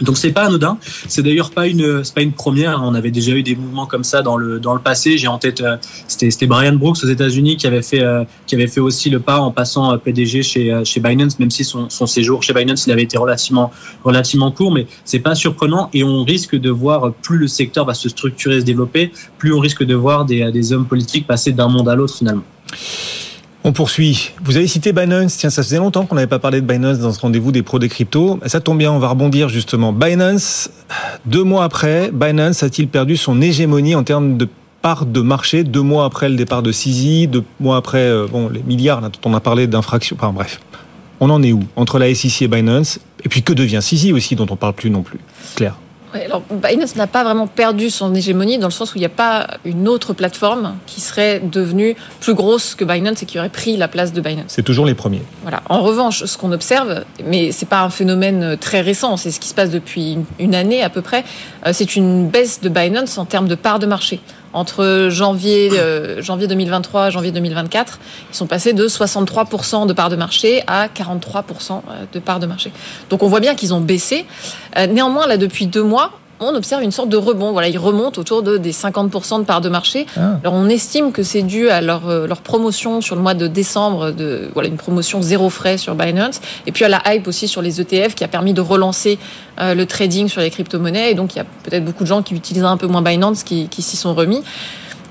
donc 0.00 0.16
c'est 0.16 0.32
pas 0.32 0.46
anodin. 0.46 0.78
C'est 1.08 1.22
d'ailleurs 1.22 1.50
pas 1.50 1.66
une 1.66 2.02
pas 2.14 2.22
une 2.22 2.32
première. 2.32 2.82
On 2.82 2.94
avait 2.94 3.10
déjà 3.10 3.32
eu 3.32 3.42
des 3.42 3.54
mouvements 3.54 3.86
comme 3.86 4.04
ça 4.04 4.22
dans 4.22 4.36
le 4.36 4.58
dans 4.58 4.74
le 4.74 4.80
passé. 4.80 5.18
J'ai 5.18 5.28
en 5.28 5.38
tête 5.38 5.60
euh, 5.60 5.76
c'était 6.08 6.30
c'était 6.30 6.46
Brian 6.46 6.74
Brooks 6.74 6.98
aux 7.04 7.08
États-Unis 7.08 7.56
qui 7.56 7.66
avait 7.66 7.82
fait 7.82 8.00
euh, 8.00 8.24
qui 8.46 8.54
avait 8.54 8.66
fait 8.66 8.80
aussi 8.80 9.10
le 9.10 9.20
pas 9.20 9.38
en 9.38 9.52
passant 9.52 9.92
euh, 9.92 9.96
PDG 9.96 10.42
chez 10.42 10.82
chez 10.84 11.00
Binance, 11.00 11.38
même 11.38 11.50
si 11.50 11.64
son, 11.64 11.88
son 11.90 12.06
séjour 12.06 12.42
chez 12.42 12.52
Binance 12.52 12.86
il 12.86 12.92
avait 12.92 13.02
été 13.02 13.18
relativement 13.18 13.70
relativement 14.02 14.50
court, 14.50 14.72
mais 14.72 14.86
c'est 15.04 15.20
pas 15.20 15.34
surprenant 15.34 15.90
et 15.92 16.02
on 16.02 16.24
risque 16.24 16.56
de 16.56 16.70
voir 16.70 17.12
plus 17.12 17.38
le 17.38 17.46
secteur 17.46 17.84
va 17.84 17.94
se 17.94 18.08
structurer 18.08 18.60
se 18.60 18.64
développer, 18.64 19.12
plus 19.38 19.52
on 19.52 19.60
risque 19.60 19.84
de 19.84 19.94
voir 19.94 20.24
des 20.24 20.50
des 20.50 20.72
hommes 20.72 20.86
politiques 20.86 21.26
passer 21.26 21.52
d'un 21.52 21.68
monde 21.68 21.88
à 21.88 21.94
l'autre 21.94 22.16
finalement. 22.16 22.44
On 23.66 23.72
poursuit. 23.72 24.32
Vous 24.44 24.58
avez 24.58 24.66
cité 24.66 24.92
Binance. 24.92 25.38
Tiens, 25.38 25.48
ça 25.48 25.62
faisait 25.62 25.78
longtemps 25.78 26.04
qu'on 26.04 26.16
n'avait 26.16 26.26
pas 26.26 26.38
parlé 26.38 26.60
de 26.60 26.66
Binance 26.66 26.98
dans 26.98 27.12
ce 27.12 27.20
rendez-vous 27.20 27.50
des 27.50 27.62
pros 27.62 27.78
des 27.78 27.88
cryptos. 27.88 28.38
Ça 28.44 28.60
tombe 28.60 28.76
bien, 28.76 28.92
on 28.92 28.98
va 28.98 29.08
rebondir 29.08 29.48
justement. 29.48 29.90
Binance, 29.90 30.68
deux 31.24 31.44
mois 31.44 31.64
après, 31.64 32.10
Binance 32.12 32.62
a-t-il 32.62 32.88
perdu 32.88 33.16
son 33.16 33.40
hégémonie 33.40 33.94
en 33.94 34.04
termes 34.04 34.36
de 34.36 34.46
part 34.82 35.06
de 35.06 35.22
marché 35.22 35.64
deux 35.64 35.80
mois 35.80 36.04
après 36.04 36.28
le 36.28 36.36
départ 36.36 36.62
de 36.62 36.72
Sisi, 36.72 37.26
deux 37.26 37.42
mois 37.58 37.78
après 37.78 38.02
euh, 38.02 38.26
bon, 38.30 38.50
les 38.50 38.62
milliards 38.62 39.00
dont 39.00 39.10
on 39.24 39.32
a 39.32 39.40
parlé 39.40 39.66
d'infractions. 39.66 40.16
Enfin 40.20 40.30
bref, 40.30 40.60
on 41.20 41.30
en 41.30 41.42
est 41.42 41.52
où 41.52 41.62
entre 41.74 41.98
la 41.98 42.14
SEC 42.14 42.42
et 42.42 42.48
Binance? 42.48 43.00
Et 43.24 43.30
puis 43.30 43.42
que 43.42 43.54
devient 43.54 43.80
Sisi 43.80 44.12
aussi, 44.12 44.36
dont 44.36 44.46
on 44.50 44.56
parle 44.56 44.74
plus 44.74 44.90
non 44.90 45.00
plus? 45.00 45.20
Claire 45.56 45.76
alors, 46.22 46.42
Binance 46.50 46.96
n'a 46.96 47.06
pas 47.06 47.24
vraiment 47.24 47.46
perdu 47.46 47.90
son 47.90 48.14
hégémonie 48.14 48.58
dans 48.58 48.68
le 48.68 48.72
sens 48.72 48.94
où 48.94 48.98
il 48.98 49.00
n'y 49.00 49.06
a 49.06 49.10
pas 49.10 49.48
une 49.64 49.88
autre 49.88 50.12
plateforme 50.12 50.76
qui 50.86 51.00
serait 51.00 51.40
devenue 51.40 51.96
plus 52.20 52.34
grosse 52.34 52.74
que 52.74 52.84
Binance 52.84 53.22
et 53.22 53.26
qui 53.26 53.38
aurait 53.38 53.48
pris 53.48 53.76
la 53.76 53.88
place 53.88 54.12
de 54.12 54.20
Binance. 54.20 54.46
C'est 54.48 54.62
toujours 54.62 54.86
les 54.86 54.94
premiers. 54.94 55.22
Voilà. 55.42 55.62
En 55.68 55.80
revanche, 55.82 56.24
ce 56.24 56.38
qu'on 56.38 56.52
observe, 56.52 57.04
mais 57.24 57.52
c'est 57.52 57.68
pas 57.68 57.82
un 57.82 57.90
phénomène 57.90 58.56
très 58.58 58.80
récent, 58.80 59.16
c'est 59.16 59.30
ce 59.30 59.40
qui 59.40 59.48
se 59.48 59.54
passe 59.54 59.70
depuis 59.70 60.18
une 60.38 60.54
année 60.54 60.82
à 60.82 60.90
peu 60.90 61.02
près, 61.02 61.24
euh, 61.66 61.70
c'est 61.72 61.96
une 61.96 62.28
baisse 62.28 62.60
de 62.60 62.68
Binance 62.68 63.18
en 63.18 63.24
termes 63.24 63.48
de 63.48 63.54
part 63.54 63.78
de 63.78 63.86
marché 63.86 64.20
entre 64.54 65.08
janvier, 65.10 65.70
euh, 65.74 66.22
janvier 66.22 66.46
2023 66.46 67.08
et 67.08 67.10
janvier 67.10 67.32
2024, 67.32 67.98
ils 68.30 68.36
sont 68.36 68.46
passés 68.46 68.72
de 68.72 68.86
63% 68.86 69.86
de 69.86 69.92
part 69.92 70.08
de 70.08 70.16
marché 70.16 70.62
à 70.66 70.86
43% 70.86 71.02
euh, 71.72 72.04
de 72.12 72.18
part 72.20 72.40
de 72.40 72.46
marché. 72.46 72.72
Donc 73.10 73.22
on 73.22 73.28
voit 73.28 73.40
bien 73.40 73.54
qu'ils 73.54 73.74
ont 73.74 73.80
baissé. 73.80 74.24
Euh, 74.78 74.86
néanmoins, 74.86 75.26
là, 75.26 75.36
depuis 75.36 75.66
deux 75.66 75.82
mois, 75.82 76.12
on 76.46 76.54
observe 76.54 76.82
une 76.82 76.92
sorte 76.92 77.08
de 77.08 77.16
rebond. 77.16 77.52
Voilà, 77.52 77.68
ils 77.68 77.78
remontent 77.78 78.20
autour 78.20 78.42
de, 78.42 78.56
des 78.56 78.72
50% 78.72 79.40
de 79.40 79.44
part 79.44 79.60
de 79.60 79.68
marché. 79.68 80.06
Ah. 80.16 80.38
Alors, 80.42 80.54
on 80.54 80.68
estime 80.68 81.12
que 81.12 81.22
c'est 81.22 81.42
dû 81.42 81.68
à 81.68 81.80
leur, 81.80 82.08
euh, 82.08 82.26
leur, 82.26 82.40
promotion 82.40 83.00
sur 83.00 83.16
le 83.16 83.22
mois 83.22 83.34
de 83.34 83.46
décembre, 83.46 84.10
de, 84.10 84.50
voilà, 84.54 84.68
une 84.68 84.76
promotion 84.76 85.22
zéro 85.22 85.50
frais 85.50 85.78
sur 85.78 85.94
Binance, 85.94 86.40
et 86.66 86.72
puis 86.72 86.84
à 86.84 86.88
la 86.88 87.02
hype 87.06 87.26
aussi 87.26 87.48
sur 87.48 87.62
les 87.62 87.80
ETF 87.80 88.14
qui 88.14 88.24
a 88.24 88.28
permis 88.28 88.52
de 88.52 88.60
relancer 88.60 89.18
euh, 89.60 89.74
le 89.74 89.86
trading 89.86 90.28
sur 90.28 90.40
les 90.40 90.50
crypto-monnaies. 90.50 91.10
Et 91.10 91.14
donc, 91.14 91.34
il 91.34 91.38
y 91.38 91.40
a 91.40 91.46
peut-être 91.62 91.84
beaucoup 91.84 92.04
de 92.04 92.08
gens 92.08 92.22
qui 92.22 92.34
utilisent 92.34 92.64
un 92.64 92.76
peu 92.76 92.86
moins 92.86 93.02
Binance 93.02 93.42
qui, 93.42 93.68
qui 93.68 93.82
s'y 93.82 93.96
sont 93.96 94.14
remis. 94.14 94.42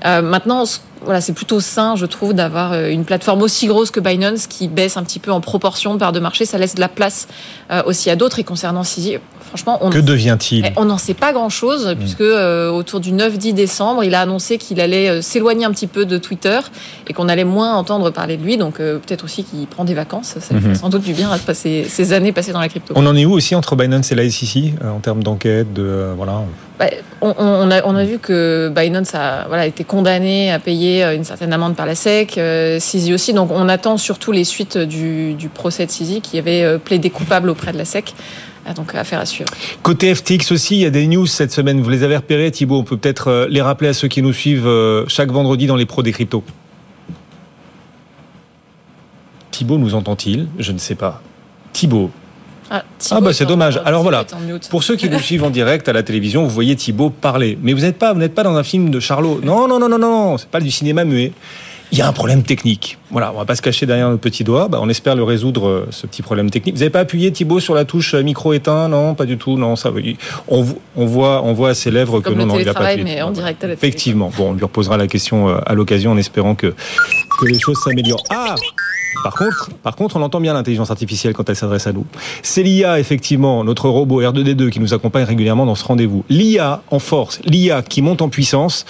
Euh, 0.04 0.20
maintenant, 0.22 0.64
voilà, 1.04 1.20
c'est 1.20 1.32
plutôt 1.32 1.60
sain, 1.60 1.96
je 1.96 2.06
trouve, 2.06 2.34
d'avoir 2.34 2.72
euh, 2.72 2.88
une 2.88 3.04
plateforme 3.04 3.42
aussi 3.42 3.66
grosse 3.66 3.90
que 3.90 4.00
Binance 4.00 4.46
qui 4.46 4.68
baisse 4.68 4.96
un 4.96 5.02
petit 5.02 5.18
peu 5.18 5.30
en 5.30 5.40
proportion 5.40 5.94
de 5.94 5.98
part 5.98 6.12
de 6.12 6.20
marché. 6.20 6.44
Ça 6.44 6.58
laisse 6.58 6.74
de 6.74 6.80
la 6.80 6.88
place 6.88 7.28
euh, 7.70 7.82
aussi 7.86 8.10
à 8.10 8.16
d'autres. 8.16 8.38
Et 8.38 8.44
concernant 8.44 8.84
Sisi, 8.84 9.16
franchement, 9.40 9.78
on 9.80 9.90
que 9.90 9.98
devient-il? 9.98 10.66
Eh, 10.66 10.72
On 10.76 10.86
n'en 10.86 10.98
sait 10.98 11.14
pas 11.14 11.32
grand-chose, 11.32 11.88
hmm. 11.88 11.96
puisque 11.96 12.20
autour 12.20 13.00
du 13.00 13.12
9-10 13.12 13.54
décembre, 13.54 14.04
il 14.04 14.14
a 14.14 14.20
annoncé 14.20 14.58
qu'il 14.58 14.80
allait 14.80 15.22
s'éloigner 15.22 15.64
un 15.64 15.72
petit 15.72 15.86
peu 15.86 16.04
de 16.06 16.18
Twitter 16.18 16.58
et 17.06 17.12
qu'on 17.12 17.28
allait 17.28 17.44
moins 17.44 17.74
entendre 17.74 18.10
parler 18.10 18.36
de 18.36 18.42
lui. 18.42 18.56
Donc 18.56 18.76
peut-être 18.76 19.24
aussi 19.24 19.44
qu'il 19.44 19.66
prend 19.66 19.84
des 19.84 19.94
vacances. 19.94 20.34
Ça 20.40 20.40
fait 20.40 20.54
hmm. 20.54 20.74
sans 20.74 20.88
doute 20.88 21.02
du 21.02 21.12
bien 21.12 21.30
à 21.30 21.38
passer 21.38 21.86
ces 21.88 22.12
années 22.12 22.32
passées 22.32 22.52
dans 22.52 22.60
la 22.60 22.68
crypto. 22.68 22.94
On 22.96 23.06
en 23.06 23.16
est 23.16 23.24
où 23.24 23.32
aussi 23.32 23.54
entre 23.54 23.76
Binance 23.76 24.12
et 24.12 24.14
la 24.14 24.28
SEC 24.28 24.74
en 24.82 25.00
termes 25.00 25.22
d'enquête, 25.22 25.72
de 25.72 26.08
voilà. 26.16 26.42
Bah, 26.78 26.86
on, 27.20 27.70
a, 27.70 27.84
on, 27.84 27.94
a, 27.94 28.04
vu 28.04 28.18
que 28.18 28.72
Binance 28.74 29.14
a 29.14 29.44
voilà, 29.46 29.64
été 29.66 29.84
condamné 29.84 30.50
à 30.50 30.58
payer 30.58 30.93
euh, 31.02 31.16
une 31.16 31.24
certaine 31.24 31.52
amende 31.52 31.76
par 31.76 31.86
la 31.86 31.94
SEC, 31.94 32.38
euh, 32.38 32.78
aussi. 33.12 33.32
Donc 33.32 33.50
on 33.50 33.68
attend 33.68 33.96
surtout 33.96 34.32
les 34.32 34.44
suites 34.44 34.78
du, 34.78 35.48
procès 35.52 35.86
de 35.86 35.90
Sisi 35.90 36.20
qui 36.20 36.38
avait 36.38 36.62
euh, 36.62 36.78
plaidé 36.78 37.10
coupable 37.10 37.48
auprès 37.50 37.72
de 37.72 37.78
la 37.78 37.84
SEC. 37.84 38.14
Ah, 38.66 38.72
donc 38.72 38.94
affaire 38.94 39.20
à 39.20 39.26
suivre. 39.26 39.50
Côté 39.82 40.14
FTX 40.14 40.52
aussi, 40.52 40.76
il 40.76 40.80
y 40.80 40.86
a 40.86 40.90
des 40.90 41.06
news 41.06 41.26
cette 41.26 41.52
semaine. 41.52 41.82
Vous 41.82 41.90
les 41.90 42.02
avez 42.02 42.16
repérés, 42.16 42.50
Thibault? 42.50 42.78
On 42.78 42.84
peut 42.84 42.96
peut-être 42.96 43.46
les 43.50 43.60
rappeler 43.60 43.88
à 43.88 43.92
ceux 43.92 44.08
qui 44.08 44.22
nous 44.22 44.32
suivent 44.32 44.70
chaque 45.06 45.30
vendredi 45.30 45.66
dans 45.66 45.76
les 45.76 45.84
pros 45.84 46.02
des 46.02 46.12
cryptos. 46.12 46.42
Thibault 49.50 49.76
nous 49.76 49.94
entend-il? 49.94 50.48
Je 50.58 50.72
ne 50.72 50.78
sais 50.78 50.94
pas. 50.94 51.20
Thibault, 51.74 52.10
ah, 52.70 52.82
ah, 53.10 53.20
bah 53.20 53.32
c'est 53.32 53.46
dommage. 53.46 53.80
Alors 53.84 54.02
voilà, 54.02 54.24
pour 54.70 54.82
ceux 54.82 54.96
qui 54.96 55.08
nous 55.08 55.18
suivent 55.20 55.44
en 55.44 55.50
direct 55.50 55.88
à 55.88 55.92
la 55.92 56.02
télévision, 56.02 56.44
vous 56.44 56.50
voyez 56.50 56.76
Thibaut 56.76 57.10
parler. 57.10 57.58
Mais 57.62 57.72
vous 57.72 57.80
n'êtes 57.80 57.98
pas, 57.98 58.12
vous 58.12 58.18
n'êtes 58.20 58.34
pas 58.34 58.42
dans 58.42 58.56
un 58.56 58.64
film 58.64 58.90
de 58.90 59.00
Charlot. 59.00 59.40
Non, 59.42 59.68
non, 59.68 59.78
non, 59.78 59.88
non, 59.88 59.98
non, 59.98 60.38
c'est 60.38 60.48
pas 60.48 60.60
du 60.60 60.70
cinéma 60.70 61.04
muet. 61.04 61.32
Il 61.92 61.98
y 61.98 62.02
a 62.02 62.08
un 62.08 62.12
problème 62.12 62.42
technique. 62.42 62.98
Voilà, 63.10 63.30
on 63.32 63.38
va 63.38 63.44
pas 63.44 63.54
se 63.54 63.62
cacher 63.62 63.86
derrière 63.86 64.10
nos 64.10 64.18
petits 64.18 64.42
doigts. 64.42 64.66
Bah, 64.66 64.80
on 64.82 64.88
espère 64.88 65.14
le 65.14 65.22
résoudre, 65.22 65.68
euh, 65.68 65.86
ce 65.90 66.08
petit 66.08 66.22
problème 66.22 66.50
technique. 66.50 66.74
Vous 66.74 66.80
n'avez 66.80 66.90
pas 66.90 67.00
appuyé 67.00 67.30
Thibaut 67.30 67.60
sur 67.60 67.74
la 67.74 67.84
touche 67.84 68.14
euh, 68.14 68.22
micro 68.22 68.52
éteint 68.52 68.88
Non, 68.88 69.14
pas 69.14 69.26
du 69.26 69.36
tout. 69.38 69.56
Non, 69.56 69.76
ça. 69.76 69.92
On, 70.48 70.66
on 70.96 71.06
voit, 71.06 71.44
on 71.44 71.52
voit 71.52 71.68
à 71.68 71.74
ses 71.74 71.92
lèvres 71.92 72.20
que 72.20 72.30
non, 72.30 72.46
non, 72.46 72.58
il 72.58 72.68
a 72.68 72.74
pas 72.74 72.86
appuyé. 72.86 73.04
Mais 73.04 73.22
en 73.22 73.30
direct 73.30 73.62
à 73.62 73.68
la 73.68 73.74
Effectivement. 73.74 74.32
Bon, 74.36 74.50
on 74.50 74.52
lui 74.54 74.64
reposera 74.64 74.96
la 74.96 75.06
question 75.06 75.48
euh, 75.48 75.58
à 75.66 75.74
l'occasion 75.74 76.10
en 76.10 76.16
espérant 76.16 76.56
que 76.56 76.74
que 77.36 77.46
les 77.46 77.58
choses 77.58 77.78
s'améliorent. 77.82 78.24
Ah 78.30 78.54
par 79.22 79.34
contre, 79.34 79.70
par 79.82 79.96
contre, 79.96 80.16
on 80.16 80.22
entend 80.22 80.40
bien 80.40 80.54
l'intelligence 80.54 80.90
artificielle 80.90 81.32
quand 81.32 81.48
elle 81.48 81.56
s'adresse 81.56 81.86
à 81.86 81.92
nous. 81.92 82.04
C'est 82.42 82.62
l'IA, 82.62 82.98
effectivement, 82.98 83.64
notre 83.64 83.88
robot 83.88 84.22
R2D2 84.22 84.70
qui 84.70 84.80
nous 84.80 84.92
accompagne 84.92 85.24
régulièrement 85.24 85.66
dans 85.66 85.74
ce 85.74 85.84
rendez-vous. 85.84 86.24
L'IA 86.28 86.82
en 86.90 86.98
force, 86.98 87.40
l'IA 87.44 87.82
qui 87.82 88.02
monte 88.02 88.22
en 88.22 88.28
puissance, 88.28 88.84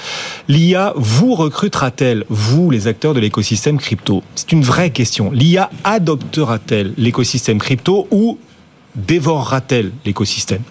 l'IA 0.49 0.93
vous 0.97 1.35
recrutera-t-elle, 1.35 2.25
vous, 2.31 2.71
les 2.71 2.89
acteurs 2.89 3.15
de 3.15 3.21
l'écosystème 3.21 3.79
crypto? 3.79 4.23
C'est 4.35 4.53
une 4.53 4.63
vraie 4.63 4.91
question. 4.91 5.31
L'IA 5.31 5.71
adoptera-t-elle 5.85 6.95
l'écosystème 6.97 7.59
crypto 7.59 8.09
ou 8.11 8.39
dévorera-t-elle 8.97 9.93
l'écosystème? 10.05 10.63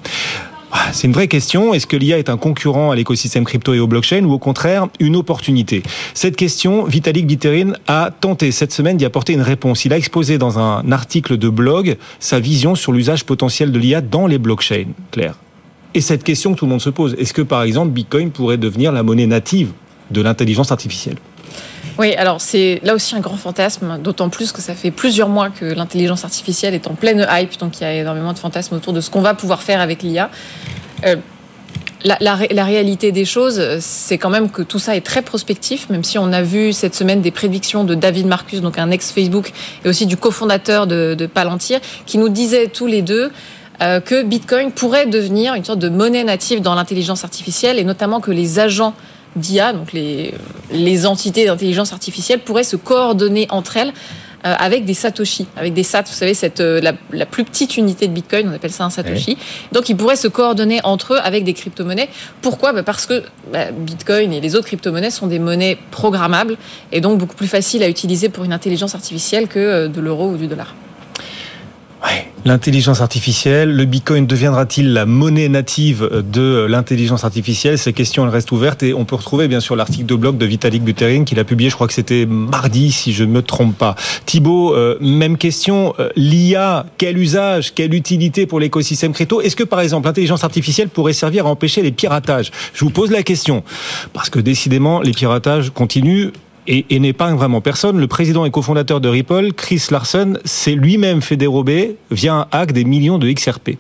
C'est 0.92 1.08
une 1.08 1.14
vraie 1.14 1.28
question. 1.28 1.74
Est-ce 1.74 1.88
que 1.88 1.96
l'IA 1.96 2.18
est 2.18 2.30
un 2.30 2.38
concurrent 2.38 2.92
à 2.92 2.96
l'écosystème 2.96 3.46
crypto 3.46 3.74
et 3.74 3.80
au 3.80 3.88
blockchain 3.88 4.24
ou 4.24 4.34
au 4.34 4.40
contraire 4.40 4.88
une 5.00 5.16
opportunité? 5.16 5.84
Cette 6.14 6.36
question, 6.36 6.84
Vitalik 6.86 7.28
Buterin 7.28 7.74
a 7.88 8.12
tenté 8.12 8.52
cette 8.52 8.72
semaine 8.72 8.98
d'y 8.98 9.06
apporter 9.06 9.34
une 9.34 9.42
réponse. 9.42 9.86
Il 9.86 9.94
a 9.94 9.98
exposé 9.98 10.38
dans 10.38 10.60
un 10.60 10.92
article 10.92 11.38
de 11.38 11.50
blog 11.50 11.98
sa 12.20 12.40
vision 12.40 12.76
sur 12.76 12.92
l'usage 12.92 13.24
potentiel 13.24 13.72
de 13.72 13.80
l'IA 13.80 14.02
dans 14.02 14.28
les 14.28 14.38
blockchains. 14.38 14.88
Claire. 15.12 15.36
Et 15.94 16.02
cette 16.02 16.24
question 16.24 16.54
que 16.54 16.60
tout 16.60 16.66
le 16.66 16.72
monde 16.72 16.82
se 16.82 16.90
pose, 16.90 17.16
est-ce 17.20 17.34
que 17.34 17.44
par 17.44 17.64
exemple 17.64 17.92
Bitcoin 17.92 18.32
pourrait 18.32 18.58
devenir 18.58 18.92
la 18.92 19.04
monnaie 19.04 19.28
native 19.28 19.72
de 20.10 20.22
l'intelligence 20.22 20.72
artificielle? 20.72 21.18
Oui, 22.00 22.16
alors 22.16 22.42
c'est 22.42 22.80
là 22.84 22.96
aussi 22.96 23.16
un 23.16 23.20
grand 23.20 23.38
fantasme, 23.38 24.00
d'autant 24.02 24.30
plus 24.30 24.52
que 24.52 24.62
ça 24.62 24.74
fait 24.74 24.92
plusieurs 24.92 25.30
mois 25.30 25.50
que 25.50 25.66
l'intelligence 25.66 26.24
artificielle 26.24 26.74
est 26.74 26.88
en 26.88 26.96
pleine 26.96 27.28
hype, 27.30 27.58
donc 27.60 27.80
il 27.80 27.84
y 27.84 27.86
a 27.86 27.94
énormément 27.94 28.34
de 28.34 28.40
fantasmes 28.40 28.76
autour 28.76 28.94
de 28.94 29.02
ce 29.02 29.10
qu'on 29.10 29.22
va 29.22 29.34
pouvoir 29.34 29.62
faire 29.62 29.80
avec 29.80 30.02
l'IA. 30.02 30.30
Euh, 31.06 31.18
la, 32.06 32.66
réalité 32.66 33.12
des 33.12 33.26
choses, 33.26 33.62
c'est 33.80 34.18
quand 34.18 34.30
même 34.30 34.50
que 34.50 34.62
tout 34.62 34.80
ça 34.80 34.96
est 34.96 35.06
très 35.06 35.22
prospectif, 35.22 35.90
même 35.90 36.04
si 36.04 36.18
on 36.18 36.34
a 36.34 36.42
vu 36.42 36.74
cette 36.74 36.96
semaine 36.96 37.22
des 37.22 37.32
prédictions 37.32 37.84
de 37.84 37.96
David 37.96 38.28
Marcus, 38.28 38.62
donc 38.62 38.78
un 38.78 38.92
ex-Facebook, 38.92 39.52
et 39.86 39.90
aussi 39.90 40.06
du 40.06 40.18
cofondateur 40.18 40.88
de, 40.88 41.30
Palantir, 41.34 41.80
qui 42.06 42.18
nous 42.18 42.30
disaient 42.30 42.68
tous 42.68 42.88
les 42.88 43.02
deux 43.02 43.32
euh, 43.82 44.02
que 44.02 44.24
Bitcoin 44.24 44.72
pourrait 44.72 45.06
devenir 45.06 45.56
une 45.56 45.64
sorte 45.64 45.80
de 45.80 45.90
monnaie 45.90 46.24
native 46.24 46.62
dans 46.62 46.76
l'intelligence 46.76 47.24
artificielle, 47.24 47.80
et 47.80 47.84
notamment 47.84 48.20
que 48.20 48.32
les 48.32 48.60
agents 48.60 48.94
d'IA, 49.36 49.74
donc 49.74 49.94
les, 49.94 50.34
les 50.72 51.06
entités 51.06 51.46
d'intelligence 51.46 51.94
artificielle, 51.94 52.40
pourraient 52.40 52.64
se 52.64 52.76
coordonner 52.76 53.48
entre 53.50 53.78
elles 53.78 53.94
euh, 54.46 54.56
avec 54.60 54.84
des 54.84 54.94
satoshi, 54.94 55.48
avec 55.56 55.74
des 55.74 55.84
sats. 55.84 56.02
Vous 56.02 56.12
savez, 56.12 56.34
cette 56.34 56.60
euh, 56.60 56.82
la, 56.82 56.92
la, 57.14 57.26
plus 57.26 57.46
petite 57.46 57.78
unité 57.78 58.10
de 58.10 58.14
Bitcoin, 58.14 58.50
on 58.50 58.54
appelle 58.54 58.74
ça 58.74 58.84
un 58.84 58.90
satoshi. 58.90 59.38
Donc, 59.72 59.88
ils 59.88 59.96
pourraient 59.96 60.18
se 60.18 60.28
coordonner 60.28 60.82
entre 60.84 61.14
eux 61.14 61.20
avec 61.24 61.46
des 61.46 61.54
crypto-monnaies. 61.54 62.10
Pourquoi? 62.42 62.74
Bah 62.74 62.84
Parce 62.84 63.06
que 63.06 63.24
bah, 63.54 63.72
Bitcoin 63.72 64.34
et 64.34 64.42
les 64.42 64.56
autres 64.56 64.66
crypto-monnaies 64.66 65.12
sont 65.12 65.28
des 65.28 65.40
monnaies 65.40 65.78
programmables 65.92 66.58
et 66.92 67.00
donc 67.00 67.20
beaucoup 67.20 67.36
plus 67.36 67.48
faciles 67.48 67.84
à 67.84 67.88
utiliser 67.88 68.28
pour 68.28 68.44
une 68.44 68.52
intelligence 68.52 68.96
artificielle 68.96 69.48
que 69.48 69.88
de 69.88 70.02
l'euro 70.02 70.32
ou 70.32 70.36
du 70.36 70.48
dollar. 70.48 70.76
L'intelligence 72.46 73.00
artificielle, 73.00 73.74
le 73.74 73.86
Bitcoin 73.86 74.28
deviendra-t-il 74.28 74.92
la 74.92 75.06
monnaie 75.06 75.48
native 75.48 76.10
de 76.30 76.66
l'intelligence 76.70 77.24
artificielle? 77.24 77.78
Ces 77.78 77.94
questions, 77.94 78.26
elles 78.26 78.32
restent 78.32 78.52
ouvertes 78.52 78.84
et 78.84 78.94
on 78.94 79.06
peut 79.06 79.16
retrouver 79.16 79.48
bien 79.48 79.62
sûr 79.62 79.78
l'article 79.78 80.06
de 80.06 80.16
blog 80.16 80.38
de 80.38 80.46
Vitalik 80.46 80.84
Buterin 80.84 81.24
qu'il 81.24 81.40
a 81.40 81.46
publié, 81.46 81.70
je 81.70 81.76
crois 81.76 81.88
que 81.88 81.94
c'était 81.94 82.26
mardi 82.26 82.92
si 82.92 83.14
je 83.14 83.24
ne 83.24 83.32
me 83.32 83.42
trompe 83.42 83.78
pas. 83.78 83.96
Thibault, 84.26 84.76
euh, 84.76 84.98
même 85.00 85.38
question, 85.38 85.94
euh, 86.00 86.10
l'IA, 86.18 86.86
quel 86.98 87.18
usage, 87.18 87.74
quelle 87.74 87.94
utilité 87.94 88.46
pour 88.46 88.60
l'écosystème 88.60 89.14
crypto? 89.14 89.40
Est-ce 89.40 89.56
que 89.56 89.64
par 89.64 89.80
exemple 89.80 90.08
l'intelligence 90.08 90.44
artificielle 90.44 90.90
pourrait 90.90 91.14
servir 91.14 91.48
à 91.48 91.50
empêcher 91.50 91.82
les 91.82 91.94
piratages? 91.94 92.52
Je 92.74 92.84
vous 92.84 92.92
pose 92.92 93.10
la 93.10 93.24
question 93.24 93.64
parce 94.12 94.30
que 94.30 94.40
décidément 94.40 95.00
les 95.00 95.14
piratages 95.14 95.70
continuent 95.70 96.32
et, 96.68 96.86
et 96.90 97.00
n'épargne 97.00 97.36
vraiment 97.36 97.62
personne. 97.62 98.00
Le 98.00 98.08
président 98.08 98.46
et 98.46 98.52
cofondateur 98.52 99.02
de 99.02 99.10
Ripple, 99.10 99.54
Chris 99.54 99.88
Larson, 99.92 100.38
s'est 100.46 100.76
lui-même 100.76 101.22
fait 101.22 101.38
dérober 101.38 101.98
via 102.12 102.34
un 102.36 102.48
hack 102.52 102.72
des 102.72 102.86
millions 102.86 103.18
de 103.18 103.32
XRP. 103.32 103.78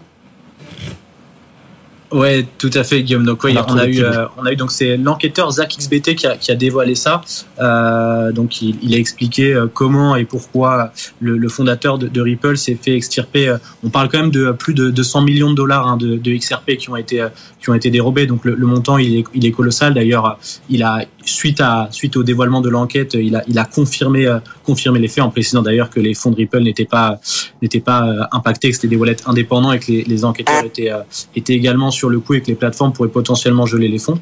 Ouais, 2.13 2.45
tout 2.59 2.69
à 2.75 2.83
fait, 2.83 3.01
Guillaume. 3.01 3.25
Donc, 3.25 3.43
oui, 3.43 3.55
on, 3.67 3.75
a 3.75 3.87
eu, 3.87 4.03
euh, 4.03 4.27
on 4.37 4.45
a 4.45 4.53
eu 4.53 4.55
donc 4.55 4.71
c'est 4.71 4.97
l'enquêteur 4.97 5.49
Zach 5.49 5.75
XBT 5.75 6.13
qui 6.13 6.27
a, 6.27 6.37
qui 6.37 6.51
a 6.51 6.55
dévoilé 6.55 6.93
ça. 6.93 7.21
Euh, 7.59 8.31
donc, 8.31 8.61
il, 8.61 8.75
il, 8.83 8.93
a 8.93 8.99
expliqué 8.99 9.51
euh, 9.51 9.65
comment 9.65 10.15
et 10.15 10.23
pourquoi 10.23 10.91
le, 11.19 11.37
le 11.37 11.49
fondateur 11.49 11.97
de, 11.97 12.07
de 12.07 12.21
Ripple 12.21 12.55
s'est 12.55 12.77
fait 12.79 12.95
extirper. 12.95 13.55
On 13.83 13.89
parle 13.89 14.09
quand 14.09 14.19
même 14.19 14.29
de 14.29 14.51
plus 14.51 14.75
de, 14.75 14.91
de 14.91 15.03
100 15.03 15.23
millions 15.23 15.49
de 15.49 15.55
dollars 15.55 15.87
hein, 15.87 15.97
de, 15.97 16.17
de, 16.17 16.37
XRP 16.37 16.77
qui 16.77 16.91
ont 16.91 16.95
été 16.95 17.25
qui 17.59 17.71
ont 17.71 17.73
été 17.73 17.89
dérobés. 17.89 18.27
Donc, 18.27 18.45
le, 18.45 18.53
le 18.53 18.67
montant 18.67 18.99
il 18.99 19.17
est, 19.17 19.23
il 19.33 19.47
est 19.47 19.51
colossal. 19.51 19.95
D'ailleurs, 19.95 20.37
il 20.69 20.83
a 20.83 21.05
suite 21.25 21.61
à 21.61 21.87
suite 21.91 22.15
au 22.17 22.23
dévoilement 22.23 22.61
de 22.61 22.69
l'enquête, 22.69 23.13
il 23.13 23.35
a 23.35 23.43
il 23.47 23.57
a 23.57 23.65
confirmé 23.65 24.27
confirmé 24.63 24.99
les 24.99 25.07
faits 25.07 25.23
en 25.23 25.29
précisant 25.29 25.61
d'ailleurs 25.61 25.89
que 25.89 25.99
les 25.99 26.13
fonds 26.13 26.31
de 26.31 26.35
Ripple 26.35 26.61
n'étaient 26.61 26.85
pas 26.85 27.19
n'étaient 27.61 27.79
pas 27.79 28.05
impactés, 28.31 28.69
que 28.69 28.75
c'était 28.75 28.87
des 28.87 28.95
wallets 28.95 29.17
indépendants 29.25 29.71
et 29.71 29.79
que 29.79 29.91
les, 29.91 30.03
les 30.03 30.25
enquêteurs 30.25 30.63
étaient 30.63 30.91
étaient 31.35 31.53
également 31.53 31.91
sur 31.91 32.09
le 32.09 32.19
coup 32.19 32.33
et 32.33 32.41
que 32.41 32.47
les 32.47 32.55
plateformes 32.55 32.93
pourraient 32.93 33.09
potentiellement 33.09 33.65
geler 33.65 33.87
les 33.87 33.99
fonds. 33.99 34.19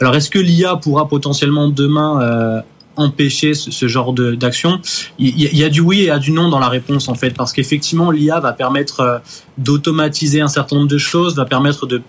Alors, 0.00 0.14
est-ce 0.14 0.30
que 0.30 0.38
l'IA 0.38 0.76
pourra 0.76 1.08
potentiellement 1.08 1.68
demain 1.68 2.20
euh, 2.20 2.60
empêcher 2.96 3.54
ce, 3.54 3.70
ce 3.70 3.88
genre 3.88 4.12
d'action? 4.12 4.80
Il, 5.18 5.28
il 5.40 5.58
y 5.58 5.64
a 5.64 5.68
du 5.68 5.80
oui 5.80 6.00
et 6.00 6.02
il 6.04 6.06
y 6.06 6.10
a 6.10 6.18
du 6.18 6.32
non 6.32 6.48
dans 6.48 6.58
la 6.58 6.68
réponse 6.68 7.08
en 7.08 7.14
fait, 7.14 7.30
parce 7.30 7.52
qu'effectivement 7.52 8.10
l'IA 8.10 8.40
va 8.40 8.52
permettre 8.52 9.00
euh, 9.00 9.18
d'automatiser 9.58 10.40
un 10.40 10.48
certain 10.48 10.76
nombre 10.76 10.88
de 10.88 10.98
choses, 10.98 11.36
va 11.36 11.44
permettre 11.44 11.86
de 11.86 12.02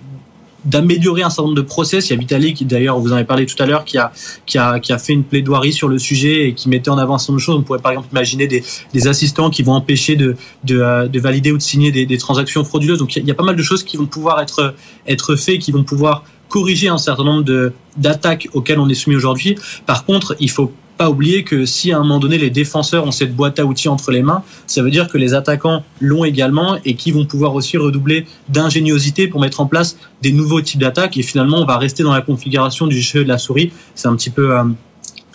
d'améliorer 0.66 1.22
un 1.22 1.30
certain 1.30 1.44
nombre 1.44 1.56
de 1.56 1.62
process. 1.62 2.10
Il 2.10 2.14
y 2.14 2.16
a 2.16 2.20
Vitalik, 2.20 2.66
d'ailleurs, 2.68 3.00
vous 3.00 3.12
en 3.12 3.16
avez 3.16 3.26
parlé 3.26 3.46
tout 3.46 3.62
à 3.62 3.66
l'heure, 3.66 3.86
qui 3.86 3.98
a, 3.98 4.12
qui, 4.46 4.58
a, 4.58 4.80
qui 4.80 4.94
a 4.94 4.98
fait 4.98 5.14
une 5.14 5.24
plaidoirie 5.24 5.74
sur 5.74 5.88
le 5.88 5.98
sujet 5.98 6.48
et 6.48 6.54
qui 6.54 6.70
mettait 6.70 6.90
en 6.90 6.98
avant 6.98 7.16
un 7.16 7.18
certain 7.18 7.34
nombre 7.34 7.42
de 7.42 7.46
choses. 7.46 7.56
On 7.58 7.64
pourrait 7.64 7.80
par 7.80 7.92
exemple 7.92 8.10
imaginer 8.12 8.48
des, 8.48 8.64
des 8.94 9.08
assistants 9.08 9.50
qui 9.50 9.64
vont 9.64 9.74
empêcher 9.74 10.16
de, 10.16 10.36
de, 10.64 11.08
de 11.08 11.20
valider 11.20 11.52
ou 11.52 11.58
de 11.58 11.62
signer 11.62 11.92
des, 11.92 12.06
des, 12.06 12.18
transactions 12.18 12.64
frauduleuses. 12.64 13.00
Donc 13.00 13.16
il 13.16 13.26
y 13.26 13.32
a 13.32 13.36
pas 13.36 13.44
mal 13.44 13.56
de 13.56 13.64
choses 13.64 13.84
qui 13.84 13.98
vont 13.98 14.08
pouvoir 14.08 14.42
être, 14.42 14.76
être 15.08 15.36
faites, 15.36 15.60
qui 15.60 15.72
vont 15.72 15.84
pouvoir 15.84 16.24
corriger 16.50 16.88
un 16.88 16.98
certain 16.98 17.24
nombre 17.24 17.72
d'attaques 17.98 18.48
auxquelles 18.54 18.80
on 18.80 18.90
est 18.90 18.96
soumis 18.96 19.16
aujourd'hui. 19.16 19.56
Par 19.86 20.06
contre, 20.06 20.36
il 20.40 20.50
faut 20.50 20.72
pas 20.98 21.10
oublier 21.10 21.44
que 21.44 21.66
si 21.66 21.92
à 21.92 21.98
un 21.98 22.02
moment 22.02 22.20
donné 22.20 22.38
les 22.38 22.50
défenseurs 22.50 23.06
ont 23.06 23.12
cette 23.12 23.36
boîte 23.36 23.60
à 23.60 23.66
outils 23.66 23.90
entre 23.90 24.12
les 24.12 24.22
mains, 24.22 24.44
ça 24.68 24.82
veut 24.82 24.92
dire 24.92 25.08
que 25.08 25.18
les 25.18 25.34
attaquants 25.34 25.84
l'ont 26.00 26.26
également 26.26 26.78
et 26.86 26.96
qui 26.96 27.12
vont 27.12 27.26
pouvoir 27.26 27.54
aussi 27.54 27.78
redoubler 27.78 28.26
d'ingéniosité 28.50 29.28
pour 29.28 29.42
mettre 29.42 29.62
en 29.62 29.66
place 29.66 29.98
des 30.22 30.32
nouveaux 30.32 30.62
types 30.62 30.80
d'attaques. 30.80 31.18
Et 31.18 31.24
finalement, 31.24 31.58
on 31.58 31.66
va 31.66 31.78
rester 31.78 32.04
dans 32.04 32.14
la 32.14 32.22
configuration 32.22 32.88
du 32.88 33.02
jeu 33.02 33.24
de 33.24 33.30
la 33.30 33.38
souris. 33.38 33.72
C'est 33.94 34.08
un 34.08 34.16
petit 34.16 34.30
peu 34.30 34.58
euh, 34.58 34.64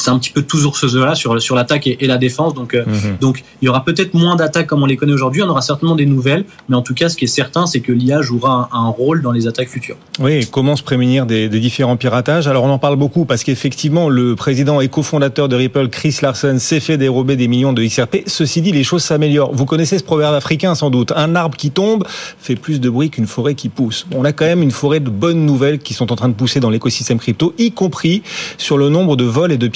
c'est 0.03 0.11
un 0.11 0.19
petit 0.19 0.31
peu 0.31 0.43
toujours 0.43 0.77
ce 0.77 0.87
jeu-là 0.87 1.15
sur, 1.15 1.41
sur 1.41 1.55
l'attaque 1.55 1.87
et, 1.87 1.99
et, 2.01 2.07
la 2.07 2.19
défense. 2.19 2.55
Donc, 2.55 2.75
euh, 2.75 2.85
mmh. 2.85 3.19
donc 3.21 3.45
il 3.61 3.67
y 3.67 3.69
aura 3.69 3.85
peut-être 3.85 4.15
moins 4.15 4.37
d'attaques 4.37 4.67
comme 4.67 4.83
on 4.83 4.87
les 4.87 4.97
connaît 4.97 5.13
aujourd'hui. 5.13 5.43
On 5.43 5.49
aura 5.49 5.63
certainement 5.63 5.97
des 5.97 6.07
nouvelles. 6.07 6.45
Mais 6.69 6.77
en 6.77 6.83
tout 6.83 6.95
cas, 6.95 7.09
ce 7.09 7.17
qui 7.17 7.25
est 7.25 7.29
certain, 7.29 7.67
c'est 7.67 7.81
que 7.81 7.93
l'IA 7.93 8.23
jouera 8.23 8.69
un, 8.73 8.79
un, 8.79 8.89
rôle 8.89 9.23
dans 9.23 9.33
les 9.33 9.47
attaques 9.47 9.69
futures. 9.69 9.97
Oui, 10.21 10.47
comment 10.51 10.77
se 10.77 10.83
prémunir 10.83 11.27
des, 11.27 11.49
des 11.49 11.61
différents 11.61 11.97
piratages 11.97 12.49
Alors, 12.49 12.65
on 12.65 12.71
en 12.71 12.79
parle 12.79 12.97
beaucoup 12.97 13.25
parce 13.25 13.45
qu'effectivement, 13.45 14.09
le 14.09 14.37
président 14.37 14.81
et 14.81 14.89
cofondateur 14.89 15.49
de 15.49 15.57
Ripple, 15.57 15.89
Chris 15.89 16.17
Larson, 16.23 16.59
s'est 16.59 16.81
fait 16.81 16.97
dérober 16.97 17.37
des 17.37 17.49
millions 17.49 17.73
de 17.73 17.83
XRP. 17.83 18.19
Ceci 18.27 18.63
dit, 18.63 18.73
les 18.73 18.85
choses 18.85 19.03
s'améliorent. 19.03 19.53
Vous 19.53 19.67
connaissez 19.67 19.99
ce 19.99 20.05
proverbe 20.05 20.35
africain 20.35 20.75
sans 20.75 20.91
doute. 20.91 21.13
Un 21.15 21.35
arbre 21.35 21.57
qui 21.57 21.71
tombe 21.71 22.05
fait 22.39 22.57
plus 22.57 22.81
de 22.81 22.91
bruit 22.91 23.11
qu'une 23.11 23.27
forêt 23.27 23.55
qui 23.55 23.69
pousse. 23.69 24.07
On 24.15 24.25
a 24.25 24.33
quand 24.33 24.47
même 24.47 24.63
une 24.63 24.71
forêt 24.71 25.01
de 25.01 25.11
bonnes 25.11 25.45
nouvelles 25.45 25.79
qui 25.79 25.95
sont 25.95 26.13
en 26.13 26.17
train 26.17 26.29
de 26.29 26.35
pousser 26.35 26.61
dans 26.61 26.71
l'écosystème 26.71 27.19
crypto, 27.19 27.55
y 27.59 27.73
compris 27.73 28.23
sur 28.59 28.79
le 28.79 28.89
nombre 28.89 29.17
de 29.17 29.25
vols 29.25 29.53
et 29.53 29.59
de 29.59 29.67